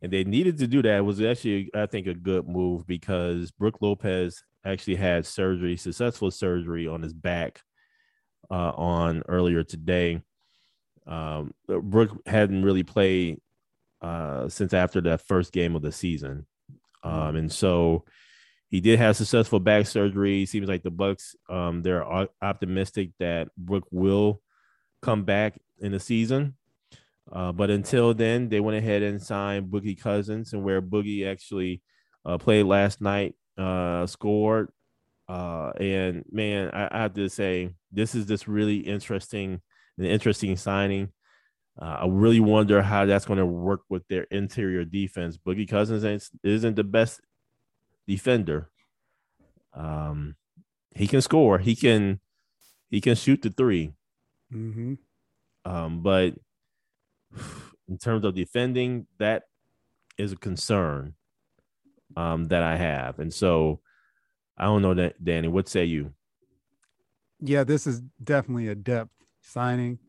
and 0.01 0.11
they 0.11 0.23
needed 0.23 0.57
to 0.59 0.67
do 0.67 0.81
that. 0.81 0.97
It 0.97 1.05
was 1.05 1.21
actually, 1.21 1.69
I 1.73 1.85
think, 1.85 2.07
a 2.07 2.13
good 2.13 2.47
move 2.47 2.85
because 2.85 3.51
Brook 3.51 3.77
Lopez 3.81 4.43
actually 4.65 4.95
had 4.95 5.25
surgery, 5.25 5.77
successful 5.77 6.31
surgery 6.31 6.87
on 6.87 7.01
his 7.01 7.13
back 7.13 7.61
uh, 8.51 8.71
on 8.71 9.23
earlier 9.27 9.63
today. 9.63 10.21
Um, 11.05 11.53
Brook 11.67 12.21
hadn't 12.25 12.63
really 12.63 12.83
played 12.83 13.39
uh, 14.01 14.49
since 14.49 14.73
after 14.73 14.99
that 15.01 15.21
first 15.21 15.53
game 15.53 15.75
of 15.75 15.81
the 15.81 15.93
season, 15.93 16.45
um, 17.03 17.37
and 17.37 17.51
so 17.51 18.03
he 18.69 18.81
did 18.81 18.99
have 18.99 19.15
successful 19.15 19.59
back 19.59 19.87
surgery. 19.87 20.45
Seems 20.45 20.67
like 20.67 20.83
the 20.83 20.91
Bucks, 20.91 21.35
um, 21.49 21.81
they're 21.81 22.05
optimistic 22.41 23.11
that 23.19 23.49
Brook 23.57 23.87
will 23.91 24.41
come 25.01 25.23
back 25.23 25.57
in 25.79 25.91
the 25.91 25.99
season. 25.99 26.55
Uh, 27.31 27.51
but 27.51 27.69
until 27.69 28.13
then, 28.13 28.49
they 28.49 28.59
went 28.59 28.77
ahead 28.77 29.03
and 29.03 29.21
signed 29.21 29.71
Boogie 29.71 29.99
Cousins, 29.99 30.53
and 30.53 30.63
where 30.63 30.81
Boogie 30.81 31.29
actually 31.29 31.81
uh, 32.25 32.37
played 32.37 32.63
last 32.63 33.01
night, 33.01 33.35
uh, 33.57 34.05
scored. 34.05 34.69
Uh, 35.27 35.71
and 35.79 36.23
man, 36.31 36.69
I, 36.71 36.87
I 36.89 37.01
have 37.01 37.13
to 37.15 37.29
say, 37.29 37.73
this 37.91 38.15
is 38.15 38.25
just 38.27 38.47
really 38.47 38.77
interesting, 38.77 39.61
an 39.97 40.05
interesting 40.05 40.55
signing. 40.55 41.09
Uh, 41.79 41.97
I 42.01 42.07
really 42.07 42.39
wonder 42.39 42.81
how 42.81 43.05
that's 43.05 43.25
going 43.25 43.39
to 43.39 43.45
work 43.45 43.81
with 43.89 44.07
their 44.07 44.23
interior 44.31 44.85
defense. 44.85 45.37
Boogie 45.37 45.69
Cousins 45.69 46.03
isn't, 46.03 46.29
isn't 46.43 46.75
the 46.75 46.83
best 46.83 47.21
defender. 48.07 48.69
Um, 49.73 50.35
he 50.95 51.07
can 51.07 51.21
score. 51.21 51.59
He 51.59 51.75
can 51.75 52.19
he 52.89 53.01
can 53.01 53.15
shoot 53.15 53.41
the 53.41 53.49
three. 53.49 53.93
Mm-hmm. 54.53 54.93
Um, 55.65 56.01
but 56.01 56.35
in 57.87 57.97
terms 57.97 58.25
of 58.25 58.35
defending, 58.35 59.07
that 59.19 59.43
is 60.17 60.31
a 60.31 60.37
concern 60.37 61.13
um, 62.15 62.45
that 62.45 62.63
I 62.63 62.77
have. 62.77 63.19
And 63.19 63.33
so 63.33 63.81
I 64.57 64.65
don't 64.65 64.81
know 64.81 64.93
that 64.95 65.23
Danny, 65.23 65.47
what 65.47 65.67
say 65.67 65.85
you? 65.85 66.13
Yeah, 67.39 67.63
this 67.63 67.85
is 67.85 68.01
definitely 68.23 68.69
a 68.69 68.75
depth 68.75 69.11
signing. 69.41 69.99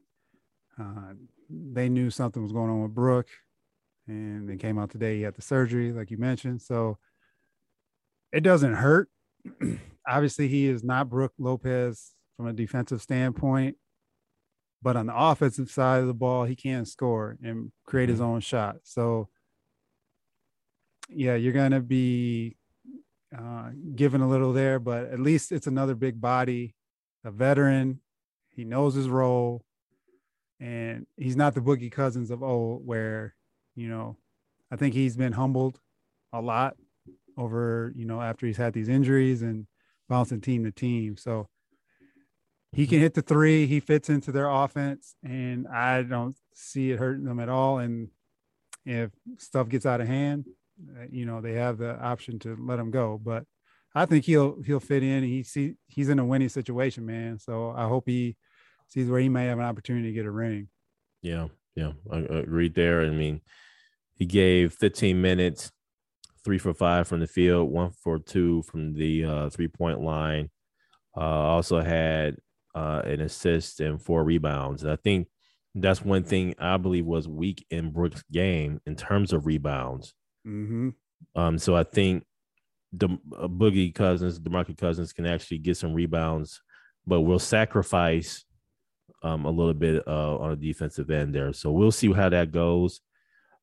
Uh, 0.78 1.12
they 1.50 1.88
knew 1.88 2.10
something 2.10 2.42
was 2.42 2.52
going 2.52 2.70
on 2.70 2.82
with 2.82 2.94
Brook, 2.94 3.28
and 4.06 4.48
they 4.48 4.56
came 4.56 4.78
out 4.78 4.90
today. 4.90 5.16
He 5.16 5.22
had 5.22 5.34
the 5.34 5.42
surgery, 5.42 5.92
like 5.92 6.10
you 6.10 6.16
mentioned. 6.16 6.62
So 6.62 6.98
it 8.32 8.40
doesn't 8.40 8.74
hurt. 8.74 9.08
Obviously, 10.08 10.48
he 10.48 10.66
is 10.66 10.82
not 10.82 11.08
Brook 11.08 11.32
Lopez 11.38 12.12
from 12.36 12.46
a 12.46 12.52
defensive 12.52 13.02
standpoint, 13.02 13.76
but 14.82 14.96
on 14.96 15.06
the 15.06 15.16
offensive 15.16 15.70
side 15.70 16.00
of 16.00 16.06
the 16.06 16.14
ball, 16.14 16.44
he 16.44 16.56
can 16.56 16.84
score 16.84 17.36
and 17.42 17.72
create 17.86 18.08
his 18.08 18.20
own 18.20 18.40
shot. 18.40 18.76
So, 18.84 19.28
yeah, 21.08 21.34
you're 21.34 21.52
going 21.52 21.72
to 21.72 21.80
be 21.80 22.56
uh, 23.36 23.70
given 23.94 24.20
a 24.20 24.28
little 24.28 24.52
there, 24.52 24.78
but 24.78 25.06
at 25.06 25.20
least 25.20 25.52
it's 25.52 25.66
another 25.66 25.94
big 25.94 26.20
body, 26.20 26.74
a 27.24 27.30
veteran. 27.30 28.00
He 28.50 28.64
knows 28.64 28.94
his 28.94 29.08
role, 29.08 29.64
and 30.58 31.06
he's 31.16 31.36
not 31.36 31.54
the 31.54 31.60
Boogie 31.60 31.92
Cousins 31.92 32.30
of 32.30 32.42
old, 32.42 32.86
where 32.86 33.34
you 33.78 33.88
know, 33.88 34.16
I 34.72 34.76
think 34.76 34.94
he's 34.94 35.16
been 35.16 35.32
humbled 35.32 35.78
a 36.32 36.40
lot 36.40 36.76
over 37.38 37.92
you 37.96 38.04
know 38.04 38.20
after 38.20 38.46
he's 38.46 38.56
had 38.56 38.72
these 38.72 38.88
injuries 38.88 39.42
and 39.42 39.66
bouncing 40.08 40.40
team 40.40 40.64
to 40.64 40.70
team. 40.70 41.16
So 41.16 41.48
he 42.72 42.86
can 42.86 43.00
hit 43.00 43.14
the 43.14 43.22
three. 43.22 43.66
He 43.66 43.80
fits 43.80 44.10
into 44.10 44.32
their 44.32 44.48
offense, 44.48 45.14
and 45.22 45.66
I 45.68 46.02
don't 46.02 46.36
see 46.54 46.90
it 46.90 46.98
hurting 46.98 47.24
them 47.24 47.40
at 47.40 47.48
all. 47.48 47.78
And 47.78 48.08
if 48.84 49.10
stuff 49.38 49.68
gets 49.68 49.86
out 49.86 50.00
of 50.00 50.08
hand, 50.08 50.46
uh, 50.96 51.06
you 51.10 51.24
know 51.24 51.40
they 51.40 51.54
have 51.54 51.78
the 51.78 51.98
option 51.98 52.38
to 52.40 52.56
let 52.60 52.78
him 52.78 52.90
go. 52.90 53.20
But 53.22 53.44
I 53.94 54.06
think 54.06 54.24
he'll 54.24 54.60
he'll 54.62 54.80
fit 54.80 55.02
in. 55.02 55.22
He 55.24 55.42
see 55.42 55.74
he's 55.86 56.08
in 56.08 56.18
a 56.18 56.24
winning 56.24 56.48
situation, 56.48 57.06
man. 57.06 57.38
So 57.38 57.70
I 57.70 57.86
hope 57.86 58.04
he 58.06 58.36
sees 58.88 59.08
where 59.08 59.20
he 59.20 59.28
may 59.28 59.46
have 59.46 59.58
an 59.58 59.64
opportunity 59.64 60.08
to 60.08 60.14
get 60.14 60.26
a 60.26 60.30
ring. 60.30 60.68
Yeah, 61.22 61.48
yeah, 61.74 61.92
I, 62.10 62.18
I 62.18 62.38
agreed 62.40 62.74
there. 62.74 63.02
I 63.02 63.10
mean, 63.10 63.40
he 64.14 64.26
gave 64.26 64.72
15 64.74 65.20
minutes, 65.20 65.70
three 66.48 66.56
for 66.56 66.72
five 66.72 67.06
from 67.06 67.20
the 67.20 67.26
field, 67.26 67.70
one 67.70 67.90
for 67.90 68.18
two 68.18 68.62
from 68.62 68.94
the 68.94 69.22
uh, 69.22 69.50
three 69.50 69.68
point 69.68 70.00
line. 70.00 70.48
Uh, 71.14 71.20
also 71.20 71.78
had 71.78 72.36
uh, 72.74 73.02
an 73.04 73.20
assist 73.20 73.80
and 73.80 74.00
four 74.00 74.24
rebounds. 74.24 74.82
And 74.82 74.90
I 74.90 74.96
think 74.96 75.28
that's 75.74 76.02
one 76.02 76.24
thing 76.24 76.54
I 76.58 76.78
believe 76.78 77.04
was 77.04 77.28
weak 77.28 77.66
in 77.68 77.90
Brook's 77.90 78.24
game 78.32 78.80
in 78.86 78.96
terms 78.96 79.34
of 79.34 79.44
rebounds. 79.44 80.14
Mm-hmm. 80.46 80.88
Um, 81.36 81.58
so 81.58 81.76
I 81.76 81.82
think 81.82 82.24
the 82.94 83.10
uh, 83.38 83.46
Boogie 83.46 83.94
Cousins, 83.94 84.40
DeMarcus 84.40 84.78
Cousins, 84.78 85.12
can 85.12 85.26
actually 85.26 85.58
get 85.58 85.76
some 85.76 85.92
rebounds, 85.92 86.62
but 87.06 87.20
we'll 87.20 87.38
sacrifice 87.38 88.46
um, 89.22 89.44
a 89.44 89.50
little 89.50 89.74
bit 89.74 90.02
uh, 90.08 90.38
on 90.38 90.52
a 90.52 90.56
defensive 90.56 91.10
end 91.10 91.34
there. 91.34 91.52
So 91.52 91.72
we'll 91.72 91.92
see 91.92 92.10
how 92.10 92.30
that 92.30 92.52
goes. 92.52 93.02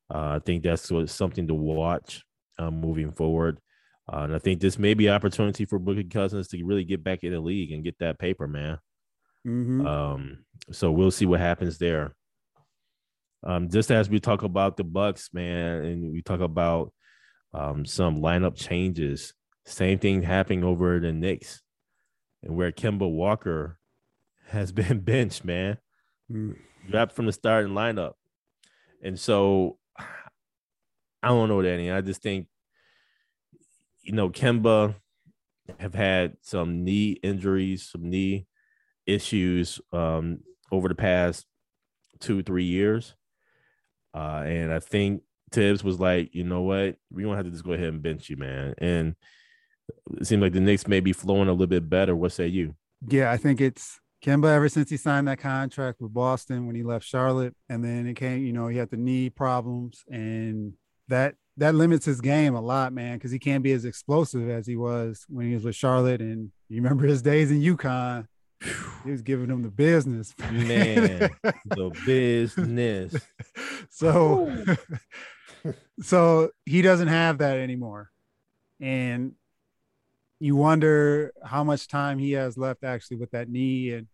Uh, 0.08 0.36
I 0.36 0.38
think 0.38 0.62
that's 0.62 0.88
what, 0.88 1.10
something 1.10 1.48
to 1.48 1.54
watch 1.54 2.22
um, 2.58 2.80
moving 2.80 3.12
forward. 3.12 3.58
Uh, 4.12 4.18
and 4.20 4.34
I 4.34 4.38
think 4.38 4.60
this 4.60 4.78
may 4.78 4.94
be 4.94 5.08
an 5.08 5.14
opportunity 5.14 5.64
for 5.64 5.80
Boogie 5.80 6.10
Cousins 6.10 6.48
to 6.48 6.62
really 6.64 6.84
get 6.84 7.02
back 7.02 7.24
in 7.24 7.32
the 7.32 7.40
league 7.40 7.72
and 7.72 7.82
get 7.84 7.98
that 7.98 8.18
paper, 8.18 8.46
man. 8.46 8.78
Mhm. 9.46 9.86
Um, 9.86 10.44
so 10.70 10.90
we'll 10.92 11.10
see 11.10 11.26
what 11.26 11.40
happens 11.40 11.78
there. 11.78 12.14
Um, 13.42 13.68
just 13.68 13.90
as 13.90 14.08
we 14.08 14.18
talk 14.20 14.42
about 14.42 14.76
the 14.76 14.84
Bucks, 14.84 15.30
man, 15.32 15.84
and 15.84 16.12
we 16.12 16.22
talk 16.22 16.40
about 16.40 16.92
um, 17.54 17.84
some 17.86 18.18
lineup 18.20 18.56
changes, 18.56 19.32
same 19.64 19.98
thing 19.98 20.22
happening 20.22 20.62
over 20.64 20.98
the 21.00 21.12
Knicks, 21.12 21.62
and 22.42 22.56
where 22.56 22.70
Kemba 22.72 23.10
Walker 23.10 23.78
has 24.48 24.72
been 24.72 25.00
benched, 25.00 25.44
man, 25.44 25.78
Mm. 26.30 26.56
dropped 26.90 27.12
from 27.12 27.26
the 27.26 27.32
starting 27.32 27.72
lineup, 27.72 28.14
and 29.02 29.18
so 29.18 29.78
I 31.26 31.30
don't 31.30 31.48
know, 31.48 31.60
Danny. 31.60 31.90
I 31.90 32.02
just 32.02 32.22
think 32.22 32.46
you 34.02 34.12
know 34.12 34.30
Kemba 34.30 34.94
have 35.80 35.92
had 35.92 36.36
some 36.40 36.84
knee 36.84 37.18
injuries, 37.20 37.90
some 37.90 38.08
knee 38.08 38.46
issues 39.06 39.80
um, 39.92 40.38
over 40.70 40.86
the 40.86 40.94
past 40.94 41.44
two, 42.20 42.44
three 42.44 42.66
years. 42.66 43.16
Uh, 44.14 44.44
and 44.46 44.72
I 44.72 44.78
think 44.78 45.22
Thibs 45.50 45.82
was 45.82 45.98
like, 45.98 46.32
you 46.32 46.44
know 46.44 46.62
what, 46.62 46.94
We're 47.10 47.24
going 47.24 47.32
to 47.32 47.36
have 47.36 47.46
to 47.46 47.50
just 47.50 47.64
go 47.64 47.72
ahead 47.72 47.88
and 47.88 48.02
bench 48.02 48.30
you, 48.30 48.36
man. 48.36 48.74
And 48.78 49.16
it 50.16 50.28
seemed 50.28 50.42
like 50.42 50.52
the 50.52 50.60
Knicks 50.60 50.86
may 50.86 51.00
be 51.00 51.12
flowing 51.12 51.48
a 51.48 51.52
little 51.52 51.66
bit 51.66 51.90
better. 51.90 52.14
What 52.14 52.30
say 52.30 52.46
you? 52.46 52.76
Yeah, 53.08 53.32
I 53.32 53.36
think 53.36 53.60
it's 53.60 53.98
Kemba 54.24 54.54
ever 54.54 54.68
since 54.68 54.90
he 54.90 54.96
signed 54.96 55.26
that 55.26 55.40
contract 55.40 56.00
with 56.00 56.14
Boston 56.14 56.68
when 56.68 56.76
he 56.76 56.84
left 56.84 57.04
Charlotte, 57.04 57.56
and 57.68 57.84
then 57.84 58.06
it 58.06 58.14
came, 58.14 58.44
you 58.44 58.52
know, 58.52 58.68
he 58.68 58.78
had 58.78 58.90
the 58.90 58.96
knee 58.96 59.28
problems, 59.28 60.04
and 60.08 60.74
that 61.08 61.34
that 61.58 61.74
limits 61.74 62.04
his 62.04 62.20
game 62.20 62.54
a 62.54 62.60
lot, 62.60 62.92
man, 62.92 63.16
because 63.16 63.30
he 63.30 63.38
can't 63.38 63.62
be 63.62 63.72
as 63.72 63.84
explosive 63.84 64.48
as 64.48 64.66
he 64.66 64.76
was 64.76 65.24
when 65.28 65.46
he 65.46 65.54
was 65.54 65.64
with 65.64 65.74
Charlotte. 65.74 66.20
And 66.20 66.50
you 66.68 66.82
remember 66.82 67.06
his 67.06 67.22
days 67.22 67.50
in 67.50 67.62
UConn, 67.62 68.26
he 69.04 69.10
was 69.10 69.22
giving 69.22 69.48
them 69.48 69.62
the 69.62 69.70
business, 69.70 70.34
Man, 70.50 71.30
the 71.64 71.90
business. 72.04 73.14
so, 73.90 74.52
so 76.02 76.50
he 76.64 76.82
doesn't 76.82 77.08
have 77.08 77.38
that 77.38 77.58
anymore, 77.58 78.10
and 78.80 79.32
you 80.38 80.56
wonder 80.56 81.32
how 81.42 81.64
much 81.64 81.88
time 81.88 82.18
he 82.18 82.32
has 82.32 82.58
left 82.58 82.84
actually 82.84 83.16
with 83.16 83.30
that 83.30 83.48
knee, 83.48 83.92
and 83.92 84.06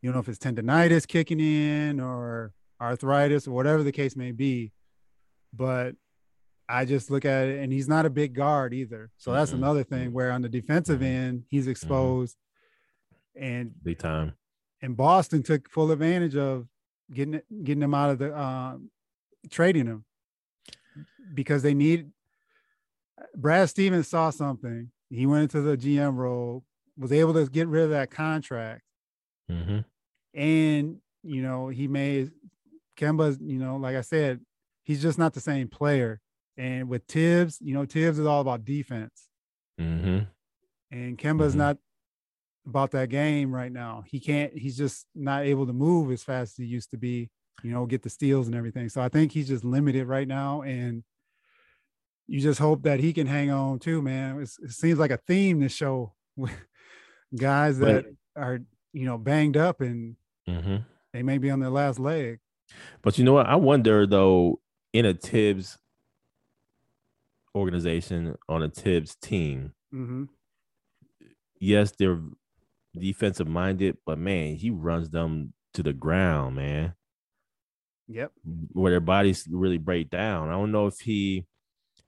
you 0.00 0.08
don't 0.08 0.14
know 0.14 0.20
if 0.20 0.28
it's 0.28 0.38
tendonitis 0.38 1.06
kicking 1.06 1.40
in 1.40 2.00
or 2.00 2.52
arthritis 2.80 3.46
or 3.46 3.50
whatever 3.50 3.82
the 3.82 3.92
case 3.92 4.16
may 4.16 4.32
be. 4.32 4.72
But 5.52 5.96
I 6.70 6.84
just 6.84 7.10
look 7.10 7.24
at 7.24 7.48
it, 7.48 7.58
and 7.62 7.72
he's 7.72 7.88
not 7.88 8.06
a 8.06 8.10
big 8.10 8.34
guard 8.34 8.72
either. 8.72 9.10
So 9.16 9.32
that's 9.32 9.50
Mhm. 9.50 9.54
another 9.56 9.84
thing 9.84 10.12
where 10.12 10.30
on 10.30 10.42
the 10.42 10.48
defensive 10.48 11.00
Mhm. 11.00 11.04
end 11.04 11.44
he's 11.48 11.66
exposed, 11.66 12.36
and 13.34 13.74
Big 13.82 13.98
time. 13.98 14.34
and 14.80 14.96
Boston 14.96 15.42
took 15.42 15.68
full 15.68 15.90
advantage 15.90 16.36
of 16.36 16.68
getting 17.12 17.40
getting 17.64 17.82
him 17.82 17.94
out 17.94 18.10
of 18.10 18.18
the 18.18 18.38
um, 18.38 18.90
trading 19.50 19.86
him 19.86 20.04
because 21.34 21.62
they 21.62 21.74
need. 21.74 22.12
Brad 23.36 23.68
Stevens 23.68 24.08
saw 24.08 24.30
something. 24.30 24.90
He 25.10 25.26
went 25.26 25.42
into 25.42 25.60
the 25.60 25.76
GM 25.76 26.16
role, 26.16 26.64
was 26.96 27.12
able 27.12 27.34
to 27.34 27.46
get 27.50 27.68
rid 27.68 27.84
of 27.84 27.90
that 27.90 28.10
contract, 28.10 28.82
hmm 29.48 29.80
and 30.32 31.00
you 31.22 31.42
know 31.42 31.68
he 31.68 31.88
made 31.88 32.30
Kemba's. 32.96 33.38
You 33.40 33.58
know, 33.58 33.76
like 33.76 33.96
I 33.96 34.00
said, 34.02 34.40
he's 34.84 35.02
just 35.02 35.18
not 35.18 35.32
the 35.34 35.40
same 35.40 35.68
player. 35.68 36.20
And 36.60 36.90
with 36.90 37.04
Thibs, 37.08 37.58
you 37.62 37.72
know, 37.72 37.86
Thibs 37.86 38.18
is 38.18 38.26
all 38.26 38.42
about 38.42 38.66
defense, 38.66 39.28
hmm 39.78 40.20
and 40.90 41.16
Kemba's 41.16 41.54
Mhm. 41.54 41.58
not 41.58 41.78
about 42.66 42.90
that 42.90 43.08
game 43.08 43.50
right 43.50 43.72
now. 43.72 44.04
He 44.06 44.20
can't. 44.20 44.52
He's 44.52 44.76
just 44.76 45.06
not 45.14 45.44
able 45.44 45.66
to 45.66 45.72
move 45.72 46.10
as 46.12 46.22
fast 46.22 46.52
as 46.58 46.64
he 46.64 46.70
used 46.70 46.90
to 46.90 46.98
be. 46.98 47.30
You 47.62 47.70
know, 47.72 47.86
get 47.86 48.02
the 48.02 48.10
steals 48.10 48.46
and 48.46 48.54
everything. 48.54 48.90
So 48.90 49.00
I 49.00 49.08
think 49.08 49.32
he's 49.32 49.48
just 49.48 49.64
limited 49.64 50.06
right 50.06 50.28
now, 50.28 50.60
and 50.60 51.02
you 52.26 52.40
just 52.40 52.60
hope 52.60 52.82
that 52.82 53.00
he 53.00 53.12
can 53.14 53.26
hang 53.26 53.50
on 53.50 53.78
too, 53.78 54.02
man. 54.02 54.40
It's, 54.40 54.58
it 54.58 54.70
seems 54.72 54.98
like 54.98 55.10
a 55.10 55.16
theme 55.16 55.60
to 55.62 55.68
show 55.70 56.12
with 56.36 56.52
guys 57.36 57.78
that 57.78 58.04
are 58.36 58.60
you 58.92 59.06
know 59.06 59.16
banged 59.18 59.56
up 59.56 59.80
and 59.80 60.16
hmm 60.46 60.76
they 61.12 61.22
may 61.22 61.38
be 61.38 61.50
on 61.50 61.60
their 61.60 61.70
last 61.70 61.98
leg. 61.98 62.38
But 63.02 63.18
you 63.18 63.24
know 63.24 63.32
what? 63.32 63.46
I 63.46 63.56
wonder 63.56 64.06
though, 64.06 64.60
in 64.92 65.06
a 65.06 65.14
Thibs 65.14 65.78
organization 67.54 68.36
on 68.48 68.62
a 68.62 68.68
Thibs 68.70 69.16
team, 69.16 69.72
Mm-hmm. 69.94 70.24
yes, 71.58 71.92
they're 71.98 72.20
defensive 72.98 73.48
minded, 73.48 73.96
but 74.06 74.18
man, 74.18 74.56
he 74.56 74.70
runs 74.70 75.10
them 75.10 75.52
to 75.74 75.82
the 75.82 75.92
ground, 75.92 76.56
man, 76.56 76.94
Yep. 78.08 78.32
where 78.72 78.90
their 78.90 79.00
bodies 79.00 79.46
really 79.50 79.78
break 79.78 80.10
down. 80.10 80.48
I 80.48 80.52
don't 80.52 80.72
know 80.72 80.86
if 80.86 80.98
he 81.00 81.46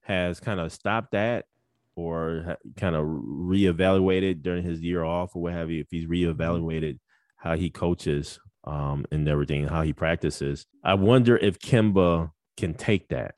has 0.03 0.41
kind 0.41 0.59
of 0.61 0.73
stopped 0.73 1.13
that 1.13 1.47
or 1.95 2.43
ha- 2.47 2.57
kind 2.77 2.97
of 2.97 3.05
reevaluated 3.05 4.43
during 4.43 4.65
his 4.65 4.81
year 4.81 5.05
off 5.05 5.37
or 5.37 5.43
what 5.43 5.53
have 5.53 5.71
you. 5.71 5.81
If 5.81 5.89
he's 5.91 6.07
reevaluated 6.07 6.99
how 7.37 7.55
he 7.57 7.71
coaches 7.71 8.41
um, 8.65 9.05
and 9.13 9.29
everything, 9.29 9.67
how 9.69 9.83
he 9.83 9.93
practices, 9.93 10.67
I 10.83 10.95
wonder 10.95 11.37
if 11.37 11.59
Kemba 11.61 12.31
can 12.57 12.75
take 12.75 13.09
that. 13.09 13.37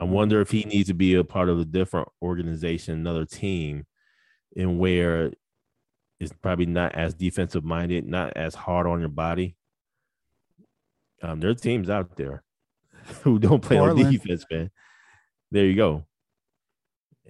I 0.00 0.04
wonder 0.04 0.40
if 0.40 0.50
he 0.50 0.64
needs 0.64 0.88
to 0.88 0.94
be 0.94 1.14
a 1.14 1.24
part 1.24 1.48
of 1.48 1.58
a 1.58 1.64
different 1.64 2.08
organization, 2.22 2.94
another 2.94 3.24
team, 3.24 3.84
and 4.56 4.78
where 4.78 5.32
it's 6.20 6.32
probably 6.32 6.66
not 6.66 6.94
as 6.94 7.14
defensive 7.14 7.64
minded, 7.64 8.06
not 8.06 8.36
as 8.36 8.54
hard 8.54 8.86
on 8.86 9.00
your 9.00 9.08
body. 9.08 9.56
Um, 11.22 11.40
there 11.40 11.50
are 11.50 11.54
teams 11.54 11.90
out 11.90 12.16
there 12.16 12.42
who 13.22 13.38
don't 13.38 13.62
play 13.62 13.78
on 13.78 13.96
defense, 13.96 14.44
man. 14.50 14.70
There 15.50 15.64
you 15.64 15.74
go. 15.74 16.04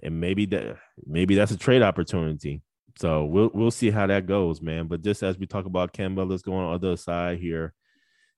And 0.01 0.19
maybe 0.19 0.45
that 0.47 0.77
maybe 1.05 1.35
that's 1.35 1.51
a 1.51 1.57
trade 1.57 1.81
opportunity. 1.81 2.61
So 2.97 3.25
we'll 3.25 3.51
we'll 3.53 3.71
see 3.71 3.91
how 3.91 4.07
that 4.07 4.27
goes, 4.27 4.61
man. 4.61 4.87
But 4.87 5.01
just 5.01 5.23
as 5.23 5.37
we 5.37 5.45
talk 5.45 5.65
about 5.65 5.93
Kemba, 5.93 6.29
let's 6.29 6.41
go 6.41 6.53
on 6.53 6.69
the 6.69 6.75
other 6.75 6.97
side 6.97 7.39
here. 7.39 7.73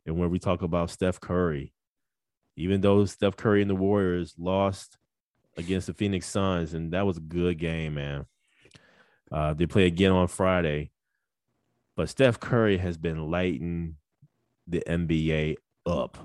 And 0.06 0.18
when 0.18 0.32
we 0.32 0.40
talk 0.40 0.62
about 0.62 0.90
Steph 0.90 1.20
Curry, 1.20 1.74
even 2.56 2.82
though 2.82 3.06
Steph 3.06 3.36
Curry 3.38 3.62
and 3.62 3.70
the 3.70 3.76
Warriors 3.76 4.36
lost 4.38 4.98
against 5.58 5.88
the 5.88 5.94
Phoenix 5.94 6.28
Suns, 6.28 6.74
and 6.74 6.94
that 6.94 7.06
was 7.06 7.18
a 7.18 7.22
good 7.22 7.58
game, 7.58 7.96
man. 7.96 8.26
Uh, 9.32 9.54
they 9.54 9.66
play 9.66 9.86
again 9.86 10.12
on 10.12 10.28
Friday, 10.28 10.92
but 11.96 12.10
Steph 12.10 12.40
Curry 12.40 12.78
has 12.78 12.98
been 12.98 13.30
lighting 13.32 13.96
the 14.68 14.84
NBA 14.88 15.56
up, 15.86 16.18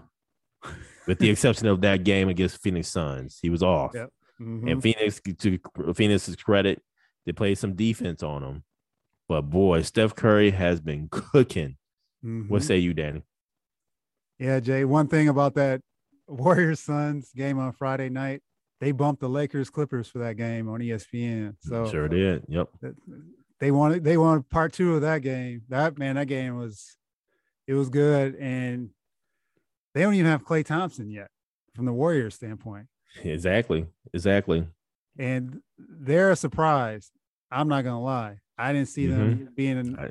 with 1.07 1.19
the 1.19 1.31
exception 1.31 1.69
of 1.69 1.81
that 1.83 2.05
game 2.05 2.29
against 2.29 2.61
Phoenix 2.62 2.89
Suns. 2.89 3.39
He 3.41 3.51
was 3.51 3.62
off, 3.62 3.93
Yep. 3.95 4.11
Mhm. 4.41 4.71
and 4.73 4.83
Phoenix, 4.83 5.21
to 5.39 5.59
Phoenix's 5.95 6.37
credit, 6.37 6.83
they 7.25 7.33
played 7.33 7.59
some 7.59 7.75
defense 7.75 8.23
on 8.23 8.43
him. 8.43 8.65
But 9.29 9.43
boy, 9.43 9.83
Steph 9.83 10.15
Curry 10.15 10.51
has 10.51 10.81
been 10.81 11.09
cooking. 11.11 11.77
What 12.23 12.61
Mhm. 12.62 12.65
say 12.65 12.79
you, 12.79 12.93
Danny? 12.95 13.23
Yeah, 14.39 14.61
Jay. 14.61 14.85
One 14.85 15.09
thing 15.09 15.29
about 15.29 15.55
that 15.55 15.81
Warriors 16.29 16.81
Suns 16.81 17.31
game 17.35 17.59
on 17.59 17.73
Friday 17.73 18.09
night, 18.09 18.43
they 18.81 18.93
bumped 18.93 19.21
the 19.21 19.29
Lakers 19.29 19.71
Clippers 19.71 20.09
for 20.09 20.19
that 20.19 20.37
game 20.37 20.69
on 20.69 20.81
ESPN. 20.81 21.57
So 21.61 21.89
sure 21.89 22.09
did. 22.09 22.45
Yep. 22.49 22.69
they 23.61 23.71
wanted 23.71 24.05
they 24.05 24.17
wanted 24.17 24.49
part 24.51 24.73
two 24.73 24.95
of 24.95 25.03
that 25.03 25.23
game. 25.23 25.62
That 25.69 25.99
man, 25.99 26.17
that 26.17 26.27
game 26.27 26.57
was 26.57 26.97
it 27.67 27.75
was 27.75 27.89
good, 27.89 28.35
and 28.37 28.91
they 29.95 30.03
don't 30.03 30.15
even 30.15 30.31
have 30.31 30.45
Klay 30.45 30.65
Thompson 30.65 31.11
yet 31.11 31.31
from 31.75 31.85
the 31.85 31.93
Warriors 31.93 32.35
standpoint, 32.35 32.87
Exactly. 33.23 33.87
Exactly. 34.12 34.67
and 35.19 35.61
they're 35.79 36.31
a 36.31 36.37
surprise. 36.37 37.11
I'm 37.51 37.69
not 37.69 37.85
gonna 37.85 38.03
lie. 38.03 38.39
I 38.59 38.73
didn't 38.73 38.89
see 38.89 39.07
them 39.07 39.35
mm-hmm. 39.35 39.45
being 39.55 39.99
I, 39.99 40.11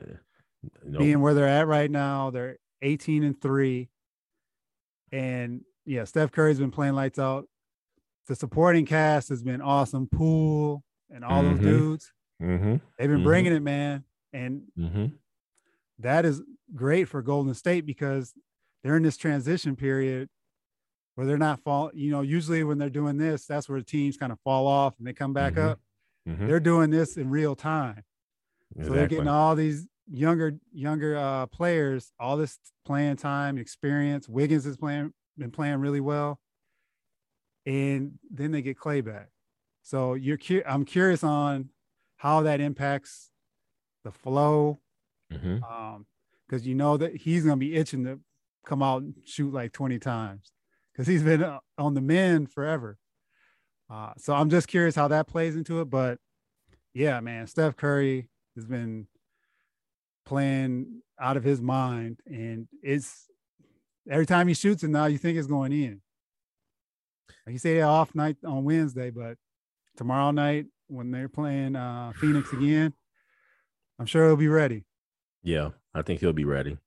no, 0.84 1.00
being 1.00 1.22
where 1.22 1.34
they're 1.34 1.48
at 1.48 1.68
right 1.68 1.90
now. 1.90 2.30
They're 2.30 2.58
18 2.82 3.24
and 3.24 3.42
three. 3.42 3.90
And 5.12 5.62
yeah, 5.86 6.04
Steph 6.04 6.32
Curry's 6.32 6.60
been 6.60 6.72
playing 6.72 6.94
lights 6.94 7.20
out. 7.20 7.48
The 8.28 8.36
supporting 8.36 8.86
cast 8.86 9.30
has 9.30 9.44
been 9.44 9.62
awesome. 9.62 10.08
Poole 10.08 10.84
and 11.10 11.24
all 11.24 11.44
Mhm. 11.44 11.52
those 11.52 11.60
dudes, 11.60 12.14
mm-hmm, 12.42 12.76
they've 12.98 13.10
been 13.10 13.20
Mhm. 13.22 13.24
bringing 13.24 13.54
it, 13.54 13.62
man. 13.62 14.04
And 14.34 14.64
mm-hmm. 14.78 15.06
that 16.00 16.26
is 16.26 16.42
great 16.74 17.06
for 17.06 17.22
Golden 17.22 17.54
State 17.54 17.86
because 17.86 18.34
they're 18.84 18.98
in 18.98 19.04
this 19.04 19.18
transition 19.18 19.76
period 19.76 20.30
where 21.16 21.26
they're 21.28 21.38
not 21.38 21.62
fall. 21.62 21.92
You 21.94 22.12
know, 22.12 22.22
usually 22.22 22.64
when 22.64 22.78
they're 22.78 22.90
doing 22.90 23.18
this, 23.18 23.46
that's 23.46 23.70
where 23.70 23.80
the 23.80 23.86
teams 23.86 24.18
kind 24.18 24.32
of 24.34 24.40
fall 24.42 24.68
off 24.68 24.98
and 24.98 25.08
they 25.08 25.14
come 25.14 25.32
back 25.34 25.54
Mhm. 25.54 25.64
up. 25.64 25.80
Mhm. 26.28 26.48
They're 26.48 26.60
doing 26.60 26.90
this 26.90 27.18
in 27.18 27.30
real 27.30 27.56
time. 27.56 28.04
So 28.84 28.90
they're 28.94 29.08
getting 29.08 29.28
all 29.28 29.56
these 29.56 29.88
younger 30.08 30.60
younger 30.74 31.16
uh, 31.16 31.46
players 31.48 32.12
all 32.20 32.36
this 32.38 32.60
playing 32.84 33.16
time, 33.16 33.58
experience. 33.58 34.28
Wiggins 34.28 34.66
is 34.66 34.76
playing 34.78 35.14
been 35.38 35.52
playing 35.52 35.78
really 35.80 36.00
well, 36.02 36.40
and 37.66 38.20
then 38.30 38.52
they 38.52 38.62
get 38.62 38.78
Klay 38.78 39.04
back. 39.04 39.30
So 39.82 40.14
you're 40.14 40.38
cu- 40.38 40.64
I'm 40.66 40.86
curious 40.86 41.24
on 41.24 41.70
how 42.18 42.42
that 42.44 42.60
impacts 42.60 43.32
the 44.04 44.12
flow, 44.12 44.82
Mhm. 45.32 45.64
um, 45.70 46.08
because 46.48 46.66
you 46.68 46.76
know 46.76 46.98
that 46.98 47.16
he's 47.16 47.44
gonna 47.44 47.58
be 47.58 47.76
itching 47.76 48.04
to 48.06 48.20
come 48.66 48.82
out 48.82 49.02
and 49.04 49.16
shoot 49.26 49.52
like 49.54 49.72
20 49.74 50.00
times 50.00 50.52
because 50.92 51.08
he's 51.08 51.24
been 51.24 51.44
uh, 51.44 51.60
on 51.78 51.94
the 51.94 52.02
men 52.02 52.48
forever. 52.48 52.98
Uh, 53.90 54.14
so 54.18 54.34
I'm 54.34 54.50
just 54.50 54.68
curious 54.68 54.96
how 54.96 55.08
that 55.10 55.28
plays 55.28 55.56
into 55.56 55.82
it. 55.82 55.86
But 55.86 56.20
yeah, 56.94 57.20
man, 57.20 57.46
Steph 57.48 57.76
Curry 57.76 58.30
has 58.56 58.66
been 58.66 59.08
playing 60.26 61.02
out 61.20 61.38
of 61.38 61.44
his 61.44 61.62
mind, 61.62 62.20
and 62.26 62.68
it's 62.82 63.30
every 64.10 64.26
time 64.26 64.48
he 64.48 64.54
shoots 64.54 64.84
it 64.84 64.90
now, 64.90 65.06
you 65.06 65.18
think 65.18 65.38
it's 65.38 65.48
going 65.48 65.72
in. 65.72 66.02
Like 67.46 67.54
you 67.54 67.60
say, 67.60 67.82
off 67.82 68.16
night 68.16 68.38
on 68.46 68.64
Wednesday, 68.64 69.10
but 69.10 69.38
tomorrow 69.98 70.32
night 70.32 70.66
when 70.88 71.12
they're 71.12 71.30
playing 71.30 71.76
uh, 71.76 72.12
Phoenix 72.20 72.52
again, 72.54 72.94
I'm 74.00 74.06
sure 74.06 74.28
he'll 74.28 74.36
be 74.36 74.48
ready. 74.48 74.84
Yeah, 75.44 75.70
I 75.94 76.02
think 76.02 76.20
he'll 76.20 76.34
be 76.34 76.46
ready. 76.46 76.78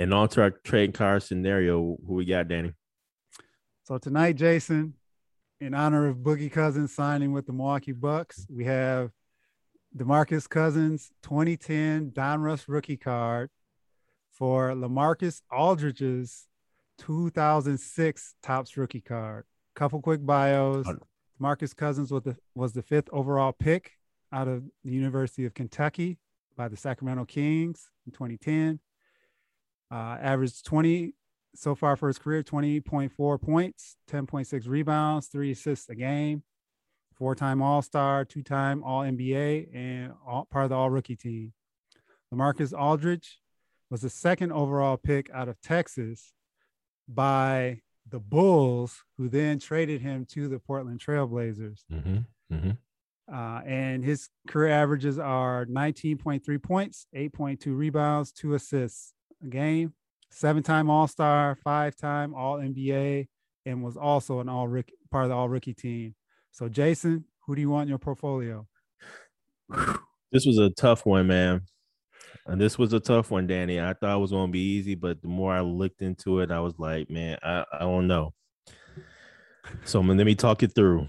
And 0.00 0.12
on 0.14 0.28
to 0.30 0.42
our 0.42 0.50
trade 0.50 0.94
card 0.94 1.22
scenario. 1.22 1.96
Who 2.06 2.14
we 2.14 2.24
got, 2.24 2.48
Danny? 2.48 2.72
So 3.84 3.98
tonight, 3.98 4.36
Jason, 4.36 4.94
in 5.60 5.74
honor 5.74 6.06
of 6.06 6.18
Boogie 6.18 6.52
Cousins 6.52 6.94
signing 6.94 7.32
with 7.32 7.46
the 7.46 7.52
Milwaukee 7.52 7.92
Bucks, 7.92 8.46
we 8.48 8.64
have 8.64 9.10
DeMarcus 9.96 10.48
Cousins 10.48 11.10
2010 11.22 12.10
Donruss 12.10 12.64
rookie 12.68 12.96
card 12.96 13.50
for 14.38 14.70
LaMarcus 14.70 15.42
Aldridge's 15.50 16.46
2006 16.98 18.34
Topps 18.42 18.76
rookie 18.76 19.00
card. 19.00 19.44
Couple 19.74 20.00
quick 20.00 20.24
bios. 20.24 20.86
Marcus 21.40 21.74
Cousins 21.74 22.10
was 22.10 22.22
the, 22.22 22.36
was 22.54 22.72
the 22.72 22.82
fifth 22.82 23.08
overall 23.12 23.52
pick 23.52 23.92
out 24.32 24.48
of 24.48 24.64
the 24.84 24.90
University 24.90 25.44
of 25.44 25.54
Kentucky 25.54 26.18
by 26.56 26.68
the 26.68 26.76
Sacramento 26.76 27.24
Kings 27.24 27.88
in 28.06 28.12
2010. 28.12 28.80
Uh, 29.90 30.16
averaged 30.20 30.64
20 30.64 31.14
so 31.54 31.74
far 31.74 31.96
for 31.96 32.08
his 32.08 32.18
career 32.18 32.42
20.4 32.42 33.40
points, 33.40 33.96
10.6 34.10 34.68
rebounds, 34.68 35.28
three 35.28 35.52
assists 35.52 35.88
a 35.88 35.94
game, 35.94 36.42
four 37.16 37.34
time 37.34 37.62
All 37.62 37.82
Star, 37.82 38.24
two 38.24 38.42
time 38.42 38.82
All 38.84 39.02
NBA, 39.02 39.74
and 39.74 40.12
all, 40.26 40.46
part 40.50 40.64
of 40.64 40.70
the 40.70 40.76
All 40.76 40.90
Rookie 40.90 41.16
team. 41.16 41.52
LaMarcus 42.32 42.78
Aldridge 42.78 43.40
was 43.90 44.02
the 44.02 44.10
second 44.10 44.52
overall 44.52 44.96
pick 44.96 45.30
out 45.32 45.48
of 45.48 45.60
Texas 45.60 46.32
by 47.08 47.80
the 48.10 48.18
Bulls, 48.18 49.02
who 49.16 49.28
then 49.28 49.58
traded 49.58 50.00
him 50.00 50.26
to 50.26 50.48
the 50.48 50.58
Portland 50.58 51.00
Trailblazers. 51.00 51.80
Mm-hmm. 51.92 52.54
Mm-hmm. 52.54 52.70
Uh, 53.32 53.60
and 53.66 54.04
his 54.04 54.30
career 54.46 54.72
averages 54.72 55.18
are 55.18 55.66
19.3 55.66 56.62
points, 56.62 57.06
8.2 57.14 57.76
rebounds, 57.76 58.32
two 58.32 58.54
assists 58.54 59.12
a 59.44 59.46
game, 59.46 59.92
seven 60.30 60.62
time 60.62 60.88
All 60.88 61.06
Star, 61.06 61.56
five 61.62 61.96
time 61.96 62.34
All 62.34 62.58
NBA, 62.58 63.28
and 63.66 63.82
was 63.82 63.96
also 63.96 64.40
an 64.40 64.48
all 64.48 64.66
rookie 64.66 64.94
part 65.10 65.24
of 65.24 65.30
the 65.30 65.36
all 65.36 65.48
rookie 65.48 65.74
team. 65.74 66.14
So, 66.52 66.68
Jason, 66.68 67.24
who 67.46 67.54
do 67.54 67.60
you 67.60 67.70
want 67.70 67.82
in 67.82 67.88
your 67.88 67.98
portfolio? 67.98 68.66
This 70.32 70.44
was 70.44 70.58
a 70.58 70.70
tough 70.70 71.06
one, 71.06 71.26
man. 71.26 71.62
And 72.48 72.58
this 72.58 72.78
was 72.78 72.94
a 72.94 73.00
tough 73.00 73.30
one, 73.30 73.46
Danny. 73.46 73.78
I 73.78 73.92
thought 73.92 74.16
it 74.16 74.20
was 74.20 74.30
going 74.30 74.48
to 74.48 74.52
be 74.52 74.76
easy, 74.76 74.94
but 74.94 75.20
the 75.20 75.28
more 75.28 75.52
I 75.52 75.60
looked 75.60 76.00
into 76.00 76.40
it, 76.40 76.50
I 76.50 76.60
was 76.60 76.78
like, 76.78 77.10
man, 77.10 77.36
I, 77.42 77.64
I 77.72 77.80
don't 77.80 78.06
know. 78.06 78.32
So 79.84 80.00
let 80.00 80.24
me 80.24 80.34
talk 80.34 80.62
it 80.62 80.74
through. 80.74 81.08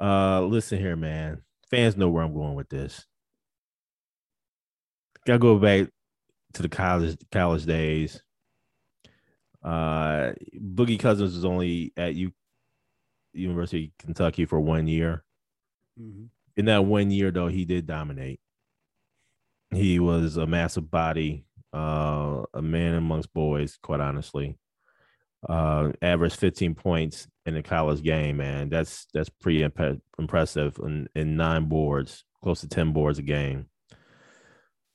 Uh, 0.00 0.42
listen 0.42 0.78
here, 0.78 0.94
man. 0.94 1.42
Fans 1.70 1.96
know 1.96 2.08
where 2.08 2.22
I'm 2.22 2.34
going 2.34 2.54
with 2.54 2.68
this. 2.68 3.04
Gotta 5.26 5.40
go 5.40 5.58
back 5.58 5.88
to 6.52 6.62
the 6.62 6.68
college 6.68 7.18
college 7.32 7.66
days. 7.66 8.22
Uh, 9.64 10.34
Boogie 10.56 11.00
Cousins 11.00 11.34
was 11.34 11.44
only 11.44 11.92
at 11.96 12.14
U- 12.14 12.32
University 13.32 13.86
of 13.86 14.06
Kentucky 14.06 14.44
for 14.44 14.60
one 14.60 14.86
year 14.86 15.24
in 16.56 16.66
that 16.66 16.84
one 16.84 17.10
year 17.10 17.32
though 17.32 17.48
he 17.48 17.64
did 17.64 17.86
dominate 17.86 18.38
he 19.70 19.98
was 19.98 20.36
a 20.36 20.46
massive 20.46 20.90
body 20.90 21.44
uh 21.72 22.42
a 22.54 22.62
man 22.62 22.94
amongst 22.94 23.32
boys 23.34 23.78
quite 23.82 24.00
honestly. 24.00 24.58
Uh 25.48 25.92
averaged 26.00 26.36
15 26.36 26.74
points 26.74 27.28
in 27.44 27.56
a 27.56 27.62
college 27.62 28.02
game 28.02 28.38
man. 28.38 28.68
That's 28.68 29.06
that's 29.12 29.28
pretty 29.28 29.62
imp- 29.62 30.02
impressive. 30.18 30.78
In, 30.82 31.08
in 31.14 31.36
nine 31.36 31.68
boards 31.68 32.24
close 32.42 32.60
to 32.60 32.68
10 32.68 32.92
boards 32.92 33.18
a 33.18 33.22
game. 33.22 33.66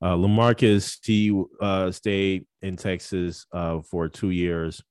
Uh 0.02 0.16
lamarcus 0.16 0.98
he 1.04 1.44
uh 1.60 1.92
stayed 1.92 2.46
in 2.62 2.76
texas 2.76 3.46
uh 3.52 3.82
for 3.82 4.08
two 4.08 4.32
years. 4.32 4.82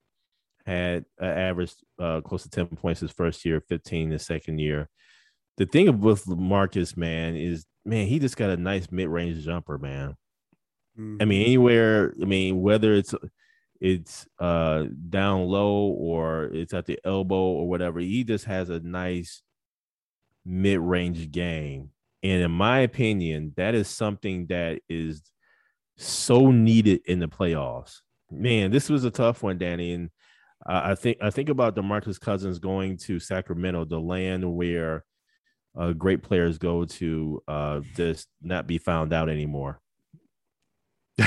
Had 0.66 1.06
uh, 1.20 1.24
averaged 1.24 1.82
uh 1.98 2.20
close 2.20 2.44
to 2.44 2.50
10 2.50 2.66
points 2.68 3.00
his 3.00 3.10
first 3.10 3.44
year 3.44 3.60
15 3.60 4.10
the 4.10 4.18
second 4.18 4.58
year 4.58 4.88
the 5.60 5.66
thing 5.66 6.00
with 6.00 6.26
Marcus, 6.26 6.96
man, 6.96 7.36
is 7.36 7.66
man, 7.84 8.06
he 8.06 8.18
just 8.18 8.38
got 8.38 8.48
a 8.48 8.56
nice 8.56 8.90
mid-range 8.90 9.44
jumper, 9.44 9.76
man. 9.76 10.16
I 11.20 11.26
mean, 11.26 11.44
anywhere, 11.44 12.14
I 12.20 12.24
mean, 12.24 12.62
whether 12.62 12.94
it's 12.94 13.14
it's 13.78 14.26
uh 14.38 14.84
down 15.10 15.42
low 15.42 15.88
or 15.88 16.44
it's 16.44 16.72
at 16.72 16.86
the 16.86 16.98
elbow 17.04 17.36
or 17.36 17.68
whatever, 17.68 18.00
he 18.00 18.24
just 18.24 18.46
has 18.46 18.70
a 18.70 18.80
nice 18.80 19.42
mid-range 20.46 21.30
game. 21.30 21.90
And 22.22 22.42
in 22.42 22.50
my 22.50 22.78
opinion, 22.78 23.52
that 23.58 23.74
is 23.74 23.86
something 23.86 24.46
that 24.46 24.80
is 24.88 25.20
so 25.98 26.50
needed 26.50 27.02
in 27.04 27.18
the 27.18 27.28
playoffs. 27.28 28.00
Man, 28.30 28.70
this 28.70 28.88
was 28.88 29.04
a 29.04 29.10
tough 29.10 29.42
one, 29.42 29.58
Danny. 29.58 29.92
And 29.92 30.08
uh, 30.66 30.80
I 30.84 30.94
think 30.94 31.18
I 31.20 31.28
think 31.28 31.50
about 31.50 31.76
DeMarcus 31.76 32.18
Cousins 32.18 32.58
going 32.58 32.96
to 33.04 33.20
Sacramento, 33.20 33.84
the 33.84 34.00
land 34.00 34.50
where 34.56 35.04
uh, 35.78 35.92
great 35.92 36.22
players 36.22 36.58
go 36.58 36.84
to 36.84 37.42
uh, 37.48 37.80
just 37.96 38.28
not 38.42 38.66
be 38.66 38.78
found 38.78 39.12
out 39.12 39.28
anymore. 39.28 39.80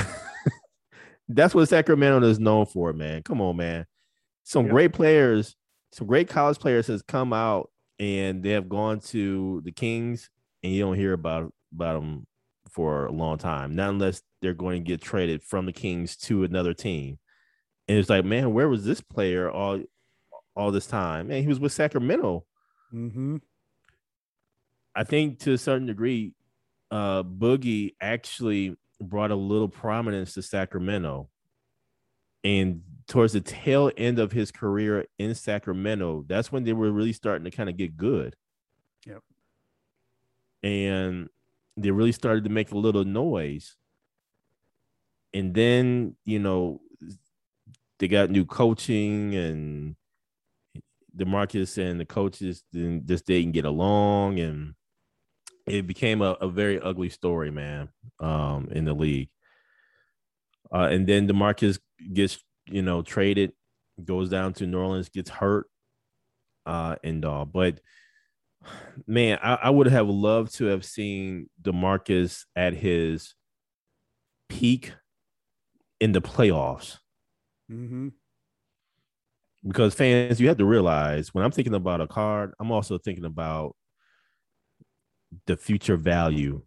That's 1.28 1.54
what 1.54 1.68
Sacramento 1.68 2.26
is 2.28 2.38
known 2.38 2.66
for, 2.66 2.92
man. 2.92 3.22
Come 3.22 3.40
on, 3.40 3.56
man. 3.56 3.86
Some 4.42 4.66
Yep. 4.66 4.72
great 4.72 4.92
players, 4.92 5.56
some 5.92 6.06
great 6.06 6.28
college 6.28 6.58
players 6.58 6.86
has 6.88 7.02
come 7.02 7.32
out 7.32 7.70
and 7.98 8.42
they 8.42 8.50
have 8.50 8.68
gone 8.68 9.00
to 9.00 9.62
the 9.64 9.72
Kings, 9.72 10.28
and 10.62 10.72
you 10.72 10.82
don't 10.82 10.96
hear 10.96 11.12
about 11.14 11.52
about 11.72 11.94
them 11.94 12.26
for 12.70 13.06
a 13.06 13.12
long 13.12 13.38
time. 13.38 13.74
Not 13.74 13.90
unless 13.90 14.22
they're 14.42 14.52
going 14.52 14.82
to 14.82 14.86
get 14.86 15.00
traded 15.00 15.42
from 15.42 15.64
the 15.66 15.72
Kings 15.72 16.16
to 16.16 16.44
another 16.44 16.74
team. 16.74 17.18
And 17.88 17.98
it's 17.98 18.10
like, 18.10 18.24
man, 18.24 18.52
where 18.52 18.68
was 18.68 18.84
this 18.84 19.00
player 19.00 19.50
all 19.50 19.80
all 20.56 20.70
this 20.72 20.86
time? 20.86 21.28
Man, 21.28 21.42
he 21.42 21.48
was 21.48 21.60
with 21.60 21.72
Sacramento. 21.72 22.44
Mm-hmm. 22.92 23.36
I 24.94 25.04
think 25.04 25.40
to 25.40 25.52
a 25.52 25.58
certain 25.58 25.86
degree, 25.86 26.32
uh, 26.90 27.22
Boogie 27.22 27.94
actually 28.00 28.76
brought 29.00 29.30
a 29.30 29.36
little 29.36 29.68
prominence 29.68 30.34
to 30.34 30.42
Sacramento. 30.42 31.28
And 32.44 32.82
towards 33.08 33.32
the 33.32 33.40
tail 33.40 33.90
end 33.96 34.18
of 34.18 34.32
his 34.32 34.50
career 34.50 35.06
in 35.18 35.34
Sacramento, 35.34 36.24
that's 36.28 36.52
when 36.52 36.64
they 36.64 36.72
were 36.72 36.92
really 36.92 37.12
starting 37.12 37.44
to 37.44 37.50
kind 37.50 37.68
of 37.68 37.76
get 37.76 37.96
good. 37.96 38.36
Yep. 39.06 39.22
And 40.62 41.28
they 41.76 41.90
really 41.90 42.12
started 42.12 42.44
to 42.44 42.50
make 42.50 42.70
a 42.70 42.78
little 42.78 43.04
noise. 43.04 43.76
And 45.32 45.52
then, 45.52 46.16
you 46.24 46.38
know, 46.38 46.80
they 47.98 48.08
got 48.08 48.30
new 48.30 48.44
coaching 48.44 49.34
and 49.34 49.96
the 51.14 51.24
DeMarcus 51.24 51.78
and 51.78 51.98
the 51.98 52.04
coaches 52.04 52.62
didn't, 52.72 53.06
just 53.06 53.26
didn't 53.26 53.52
get 53.52 53.64
along 53.64 54.38
and 54.38 54.74
it 55.66 55.86
became 55.86 56.22
a, 56.22 56.32
a 56.40 56.48
very 56.48 56.80
ugly 56.80 57.08
story, 57.08 57.50
man, 57.50 57.88
um, 58.20 58.68
in 58.70 58.84
the 58.84 58.94
league. 58.94 59.28
Uh, 60.72 60.88
and 60.90 61.06
then 61.06 61.28
DeMarcus 61.28 61.78
gets, 62.12 62.42
you 62.66 62.82
know, 62.82 63.02
traded, 63.02 63.52
goes 64.04 64.28
down 64.28 64.52
to 64.54 64.66
New 64.66 64.78
Orleans, 64.78 65.08
gets 65.08 65.30
hurt, 65.30 65.66
uh, 66.66 66.96
and 67.04 67.24
all. 67.24 67.44
But 67.44 67.80
man, 69.06 69.38
I, 69.42 69.54
I 69.54 69.70
would 69.70 69.86
have 69.86 70.08
loved 70.08 70.54
to 70.56 70.66
have 70.66 70.84
seen 70.84 71.48
DeMarcus 71.62 72.44
at 72.56 72.74
his 72.74 73.34
peak 74.48 74.92
in 76.00 76.12
the 76.12 76.20
playoffs 76.20 76.98
Mm-hmm. 77.72 78.08
because 79.66 79.94
fans, 79.94 80.38
you 80.38 80.48
have 80.48 80.58
to 80.58 80.66
realize 80.66 81.32
when 81.32 81.42
I'm 81.42 81.50
thinking 81.50 81.74
about 81.74 82.02
a 82.02 82.06
card, 82.06 82.52
I'm 82.60 82.70
also 82.70 82.98
thinking 82.98 83.24
about 83.24 83.74
the 85.46 85.56
future 85.56 85.96
value 85.96 86.62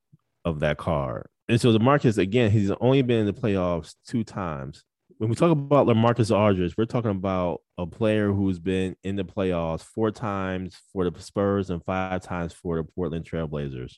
of 0.45 0.59
that 0.61 0.77
card. 0.77 1.27
And 1.49 1.59
so 1.59 1.77
DeMarcus, 1.77 2.17
again, 2.17 2.51
he's 2.51 2.71
only 2.71 3.01
been 3.01 3.19
in 3.19 3.25
the 3.25 3.33
playoffs 3.33 3.95
two 4.05 4.23
times 4.23 4.83
when 5.17 5.29
we 5.29 5.35
talk 5.35 5.51
about 5.51 5.87
LaMarcus 5.87 6.35
Aldridge, 6.35 6.75
we're 6.77 6.85
talking 6.85 7.11
about 7.11 7.61
a 7.77 7.85
player 7.87 8.31
who's 8.31 8.59
been 8.59 8.95
in 9.03 9.15
the 9.15 9.23
playoffs 9.23 9.81
four 9.81 10.11
times 10.11 10.79
for 10.93 11.09
the 11.09 11.21
Spurs 11.21 11.69
and 11.69 11.83
five 11.83 12.21
times 12.21 12.53
for 12.53 12.77
the 12.77 12.83
Portland 12.83 13.25
Trailblazers. 13.25 13.95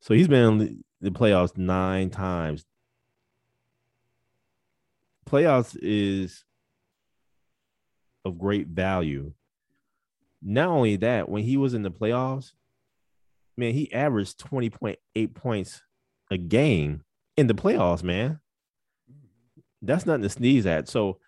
So 0.00 0.14
he's 0.14 0.28
been 0.28 0.60
in 0.60 0.84
the 1.00 1.10
playoffs 1.10 1.56
nine 1.58 2.10
times. 2.10 2.64
Playoffs 5.28 5.76
is 5.80 6.44
of 8.24 8.38
great 8.38 8.68
value. 8.68 9.32
Not 10.40 10.68
only 10.68 10.96
that, 10.96 11.28
when 11.28 11.42
he 11.42 11.56
was 11.56 11.74
in 11.74 11.82
the 11.82 11.90
playoffs, 11.90 12.52
man, 13.56 13.72
he 13.72 13.92
averaged 13.92 14.38
20.8 14.38 15.34
points 15.34 15.82
a 16.30 16.38
game 16.38 17.02
in 17.36 17.46
the 17.46 17.54
playoffs, 17.54 18.02
man 18.02 18.40
that's 19.82 20.06
nothing 20.06 20.22
to 20.22 20.28
sneeze 20.28 20.64
at. 20.64 20.88
So 20.88 21.18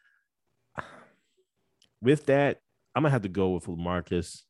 with 2.01 2.27
that, 2.27 2.61
I'm 2.95 3.03
gonna 3.03 3.11
have 3.11 3.23
to 3.23 3.29
go 3.29 3.51
with 3.51 3.69
Marcus. 3.69 4.45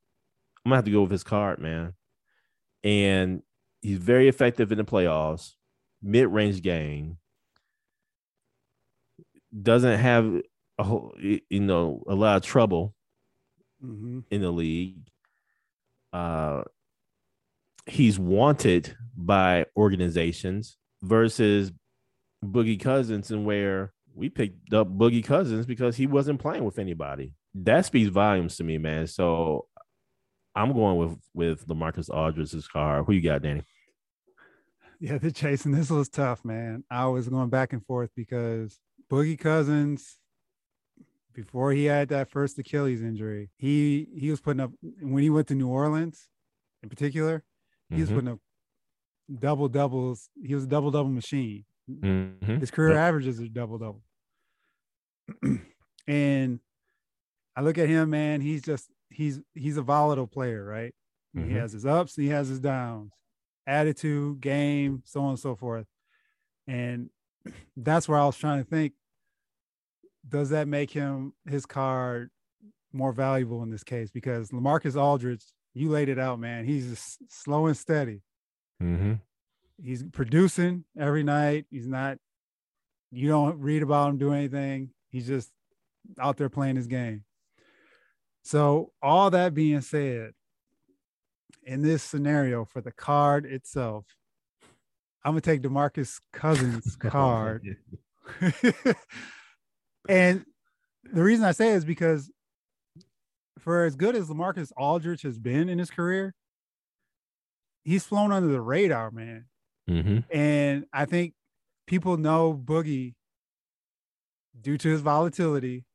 I'm 0.65 0.71
gonna 0.71 0.77
have 0.77 0.85
to 0.85 0.91
go 0.91 1.03
with 1.03 1.11
his 1.11 1.25
card, 1.25 1.59
man. 1.59 1.95
And 2.85 3.43
he's 3.81 3.99
very 3.99 4.29
effective 4.29 4.71
in 4.71 4.79
the 4.79 4.85
playoffs, 4.85 5.53
mid-range 6.03 6.63
game. 6.63 7.17
Doesn't 9.63 9.99
have 9.99 10.43
a 10.79 10.85
whole, 10.85 11.15
you 11.19 11.61
know, 11.61 12.03
a 12.07 12.15
lot 12.15 12.37
of 12.37 12.43
trouble 12.43 12.95
mm-hmm. 13.83 14.21
in 14.31 14.43
the 14.43 14.51
league. 14.51 15.09
Uh, 16.13 16.63
he's 17.87 18.19
wanted 18.19 18.97
by 19.17 19.67
organizations 19.77 20.77
versus 21.03 21.73
Boogie 22.45 22.81
Cousins, 22.81 23.31
and 23.31 23.45
where 23.45 23.93
we 24.15 24.29
picked 24.29 24.73
up 24.73 24.89
Boogie 24.89 25.25
Cousins 25.25 25.67
because 25.67 25.97
he 25.97 26.07
wasn't 26.07 26.41
playing 26.41 26.65
with 26.65 26.79
anybody. 26.79 27.35
That 27.55 27.87
speaks 27.87 28.11
volumes 28.11 28.57
to 28.57 28.65
me, 28.65 28.79
man. 28.79 29.07
So 29.07 29.67
I'm 30.55 30.73
going 30.73 30.97
with 30.97 31.19
with 31.33 31.67
LaMarcus 31.67 32.11
Aldridge's 32.11 32.69
car. 32.69 33.05
Who 33.05 33.13
you 33.13 33.23
got, 33.23 33.43
Danny? 33.43 33.63
Yeah, 35.01 35.19
the 35.19 35.33
chasing 35.33 35.73
this 35.73 35.91
was 35.91 36.09
tough, 36.09 36.45
man. 36.45 36.85
I 36.91 37.07
was 37.07 37.29
going 37.29 37.51
back 37.51 37.73
and 37.73 37.85
forth 37.85 38.11
because 38.17 38.79
Boogie 39.11 39.39
Cousins, 39.39 40.19
before 41.35 41.73
he 41.73 41.85
had 41.85 42.09
that 42.09 42.31
first 42.31 42.59
Achilles 42.59 43.03
injury, 43.03 43.51
he 43.57 44.09
he 44.17 44.31
was 44.31 44.41
putting 44.41 44.61
up 44.61 44.73
when 45.01 45.23
he 45.23 45.31
went 45.31 45.49
to 45.49 45.55
New 45.55 45.69
Orleans, 45.69 46.29
in 46.83 46.89
particular, 46.89 47.43
he 47.89 47.97
mm-hmm. 47.97 48.01
was 48.01 48.11
putting 48.11 48.29
up 48.29 48.39
double 49.41 49.69
doubles. 49.69 50.29
He 50.43 50.55
was 50.55 50.65
a 50.65 50.69
double 50.69 50.91
double 50.91 51.11
machine. 51.11 51.65
Mm-hmm. 51.91 52.57
His 52.57 52.71
career 52.71 52.91
yep. 52.91 52.99
averages 52.99 53.41
are 53.41 53.49
double 53.49 53.79
double. 53.79 54.03
and 56.07 56.61
I 57.57 57.61
look 57.61 57.79
at 57.79 57.89
him, 57.89 58.11
man. 58.11 58.41
He's 58.41 58.63
just 58.63 58.89
he's 59.11 59.41
he's 59.55 59.77
a 59.77 59.83
volatile 59.83 60.27
player, 60.27 60.65
right? 60.65 60.95
Mm-hmm. 61.37 61.51
He 61.51 61.57
has 61.57 61.73
his 61.73 61.87
ups, 61.87 62.17
he 62.17 62.29
has 62.29 62.49
his 62.49 62.61
downs, 62.61 63.13
attitude, 63.67 64.41
game, 64.41 65.03
so 65.05 65.23
on 65.23 65.31
and 65.31 65.39
so 65.39 65.57
forth. 65.57 65.87
And 66.67 67.11
that's 67.77 68.09
where 68.09 68.19
I 68.19 68.27
was 68.27 68.37
trying 68.37 68.63
to 68.63 68.69
think: 68.69 68.95
Does 70.29 70.51
that 70.51 70.69
make 70.69 70.91
him 70.91 71.33
his 71.49 71.67
card 71.67 72.31
more 72.93 73.13
valuable 73.13 73.63
in 73.63 73.71
this 73.71 73.85
case? 73.85 74.11
Because 74.11 74.51
LaMarcus 74.51 75.01
Aldridge, 75.01 75.45
you 75.75 75.91
laid 75.91 76.09
it 76.09 76.19
out, 76.19 76.39
man. 76.39 76.65
He's 76.65 77.19
slow 77.29 77.67
and 77.67 77.77
steady. 77.77 78.23
Mm-hmm 78.83 79.15
he's 79.83 80.03
producing 80.03 80.85
every 80.99 81.23
night. 81.23 81.67
He's 81.71 81.87
not. 81.87 82.19
You 83.11 83.29
don't 83.29 83.61
read 83.61 83.83
about 83.83 84.11
him 84.11 84.19
doing 84.19 84.39
anything. 84.39 84.91
He's 85.11 85.27
just 85.27 85.51
out 86.19 86.37
there 86.37 86.49
playing 86.49 86.77
his 86.77 86.87
game. 86.87 87.25
So 88.43 88.93
all 89.01 89.31
that 89.31 89.55
being 89.55 89.81
said, 89.81 90.33
in 91.63 91.83
this 91.83 92.03
scenario 92.03 92.65
for 92.65 92.81
the 92.81 92.93
card 92.93 93.47
itself, 93.47 94.05
I'm 95.25 95.33
gonna 95.33 95.41
take 95.41 95.63
DeMarcus 95.63 96.21
Cousins 96.33 96.97
card. 97.01 97.77
and 100.09 100.45
the 101.13 101.23
reason 101.23 101.45
I 101.45 101.53
say 101.53 101.69
is 101.69 101.85
because 101.85 102.31
for 103.65 103.85
as 103.85 103.97
good 103.97 104.15
as 104.15 104.29
LaMarcus 104.29 104.73
Aldridge 104.77 105.23
has 105.23 105.39
been 105.39 105.71
in 105.71 105.79
his 105.79 105.91
career, 105.91 106.35
he's 107.83 108.05
flown 108.05 108.31
under 108.31 108.49
the 108.49 108.61
radar, 108.61 109.11
man. 109.11 109.47
Mm-hmm. 109.89 110.19
And 110.31 110.85
I 110.93 111.07
think 111.07 111.33
people 111.87 112.19
know 112.19 112.53
Boogie 112.53 113.15
due 114.61 114.77
to 114.77 114.89
his 114.89 115.01
volatility, 115.01 115.87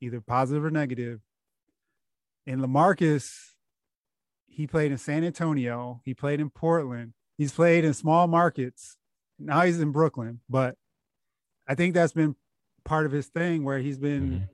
either 0.00 0.22
positive 0.22 0.64
or 0.64 0.70
negative. 0.70 1.20
And 2.46 2.62
LaMarcus, 2.62 3.30
he 4.46 4.66
played 4.66 4.90
in 4.90 4.96
San 4.96 5.22
Antonio, 5.22 6.00
he 6.06 6.14
played 6.14 6.40
in 6.40 6.48
Portland, 6.48 7.12
he's 7.36 7.52
played 7.52 7.84
in 7.84 7.92
small 7.92 8.26
markets. 8.26 8.96
Now 9.38 9.60
he's 9.60 9.80
in 9.80 9.92
Brooklyn, 9.92 10.40
but 10.48 10.76
I 11.68 11.74
think 11.74 11.92
that's 11.92 12.14
been 12.14 12.36
part 12.84 13.04
of 13.04 13.12
his 13.12 13.26
thing 13.26 13.64
where 13.64 13.78
he's 13.78 13.98
been 13.98 14.22
mm-hmm. 14.22 14.44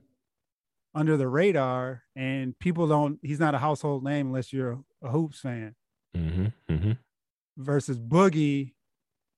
Under 0.95 1.17
the 1.17 1.29
radar 1.29 2.03
and 2.15 2.59
people 2.59 2.87
don't, 2.87 3.19
he's 3.23 3.41
not 3.41 3.55
a 3.55 3.59
household 3.59 4.05
name 4.05 4.29
unless 4.29 4.53
you're 4.53 4.79
a 5.03 5.11
Hoops 5.11 5.41
fan. 5.41 5.75
Mm-hmm. 6.17 6.47
Mm-hmm. 6.73 6.93
Versus 7.57 7.99
Boogie, 7.99 8.73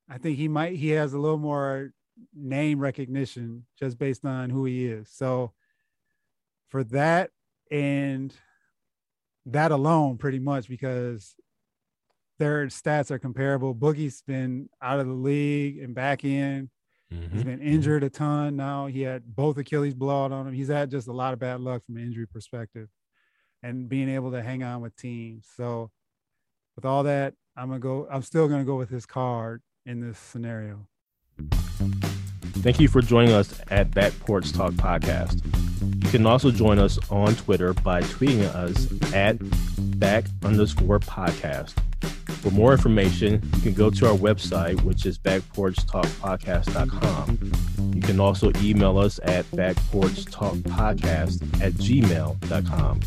I 0.09 0.19
think 0.19 0.37
he 0.37 0.49
might 0.49 0.77
he 0.77 0.91
has 0.91 1.13
a 1.13 1.19
little 1.19 1.39
more 1.39 1.93
name 2.35 2.79
recognition 2.79 3.67
just 3.79 3.99
based 3.99 4.25
on 4.25 4.51
who 4.51 4.65
he 4.65 4.87
is. 4.87 5.09
So 5.11 5.53
for 6.69 6.85
that 6.85 7.31
and 7.71 8.35
that 9.47 9.71
alone, 9.71 10.19
pretty 10.19 10.39
much 10.39 10.69
because 10.69 11.35
their 12.39 12.67
stats 12.67 13.11
are 13.11 13.19
comparable. 13.19 13.75
Boogie's 13.75 14.23
been 14.23 14.69
out 14.83 15.01
of 15.01 15.07
the 15.07 15.13
league 15.13 15.79
and 15.79 15.95
back 15.95 16.25
in. 16.25 16.71
Mm-hmm. 17.13 17.35
He's 17.35 17.45
been 17.45 17.61
injured 17.61 18.03
a 18.05 18.11
ton 18.11 18.57
now. 18.57 18.87
He 18.87 19.03
had 19.03 19.35
both 19.35 19.57
Achilles 19.59 19.95
blowout 19.95 20.33
on 20.33 20.49
him. 20.49 20.55
He's 20.55 20.69
had 20.69 20.91
just 20.91 21.07
a 21.09 21.13
lot 21.13 21.33
of 21.33 21.39
bad 21.39 21.61
luck 21.61 21.85
from 21.87 21.97
an 21.97 22.03
injury 22.03 22.27
perspective 22.27 22.89
and 23.63 23.89
being 23.89 24.09
able 24.09 24.33
to 24.33 24.43
hang 24.43 24.63
on 24.63 24.81
with 24.81 24.97
teams. 24.97 25.47
So 25.57 25.91
with 26.75 26.85
all 26.85 27.05
that, 27.05 27.35
I'm 27.57 27.69
gonna 27.69 27.81
go, 27.81 28.07
I'm 28.11 28.23
still 28.23 28.49
gonna 28.49 28.65
go 28.65 28.77
with 28.77 28.91
his 28.91 29.07
card 29.07 29.63
in 29.85 30.01
this 30.01 30.19
scenario. 30.19 30.87
Thank 32.61 32.81
you 32.81 32.89
for 32.89 33.01
joining 33.01 33.33
us 33.33 33.61
at 33.71 33.93
Back 33.93 34.19
Porch 34.21 34.53
Talk 34.53 34.73
Podcast. 34.73 35.45
You 36.05 36.11
can 36.11 36.27
also 36.27 36.51
join 36.51 36.79
us 36.79 36.99
on 37.11 37.35
Twitter 37.37 37.73
by 37.75 38.01
tweeting 38.03 38.43
us 38.43 38.89
at 39.15 39.37
back 39.99 40.25
underscore 40.43 40.99
podcast. 40.99 41.75
For 42.43 42.51
more 42.51 42.73
information, 42.73 43.41
you 43.57 43.61
can 43.61 43.75
go 43.75 43.91
to 43.91 44.07
our 44.07 44.17
website, 44.17 44.81
which 44.83 45.05
is 45.07 45.19
backporchtalkpodcast.com. 45.19 47.93
You 47.95 48.01
can 48.01 48.19
also 48.21 48.53
email 48.63 48.99
us 48.99 49.19
at 49.23 49.45
backporchtalkpodcast 49.47 51.63
at 51.63 51.73
gmail.com. 51.73 53.01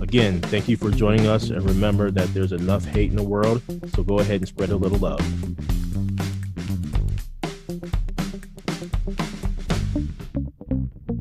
Again, 0.00 0.40
thank 0.42 0.68
you 0.68 0.76
for 0.76 0.90
joining 0.90 1.26
us, 1.26 1.48
and 1.50 1.62
remember 1.62 2.10
that 2.10 2.34
there's 2.34 2.52
enough 2.52 2.84
hate 2.84 3.10
in 3.10 3.16
the 3.16 3.22
world, 3.22 3.62
so 3.94 4.02
go 4.02 4.18
ahead 4.18 4.40
and 4.40 4.48
spread 4.48 4.70
a 4.70 4.76
little 4.76 4.98
love. 4.98 5.20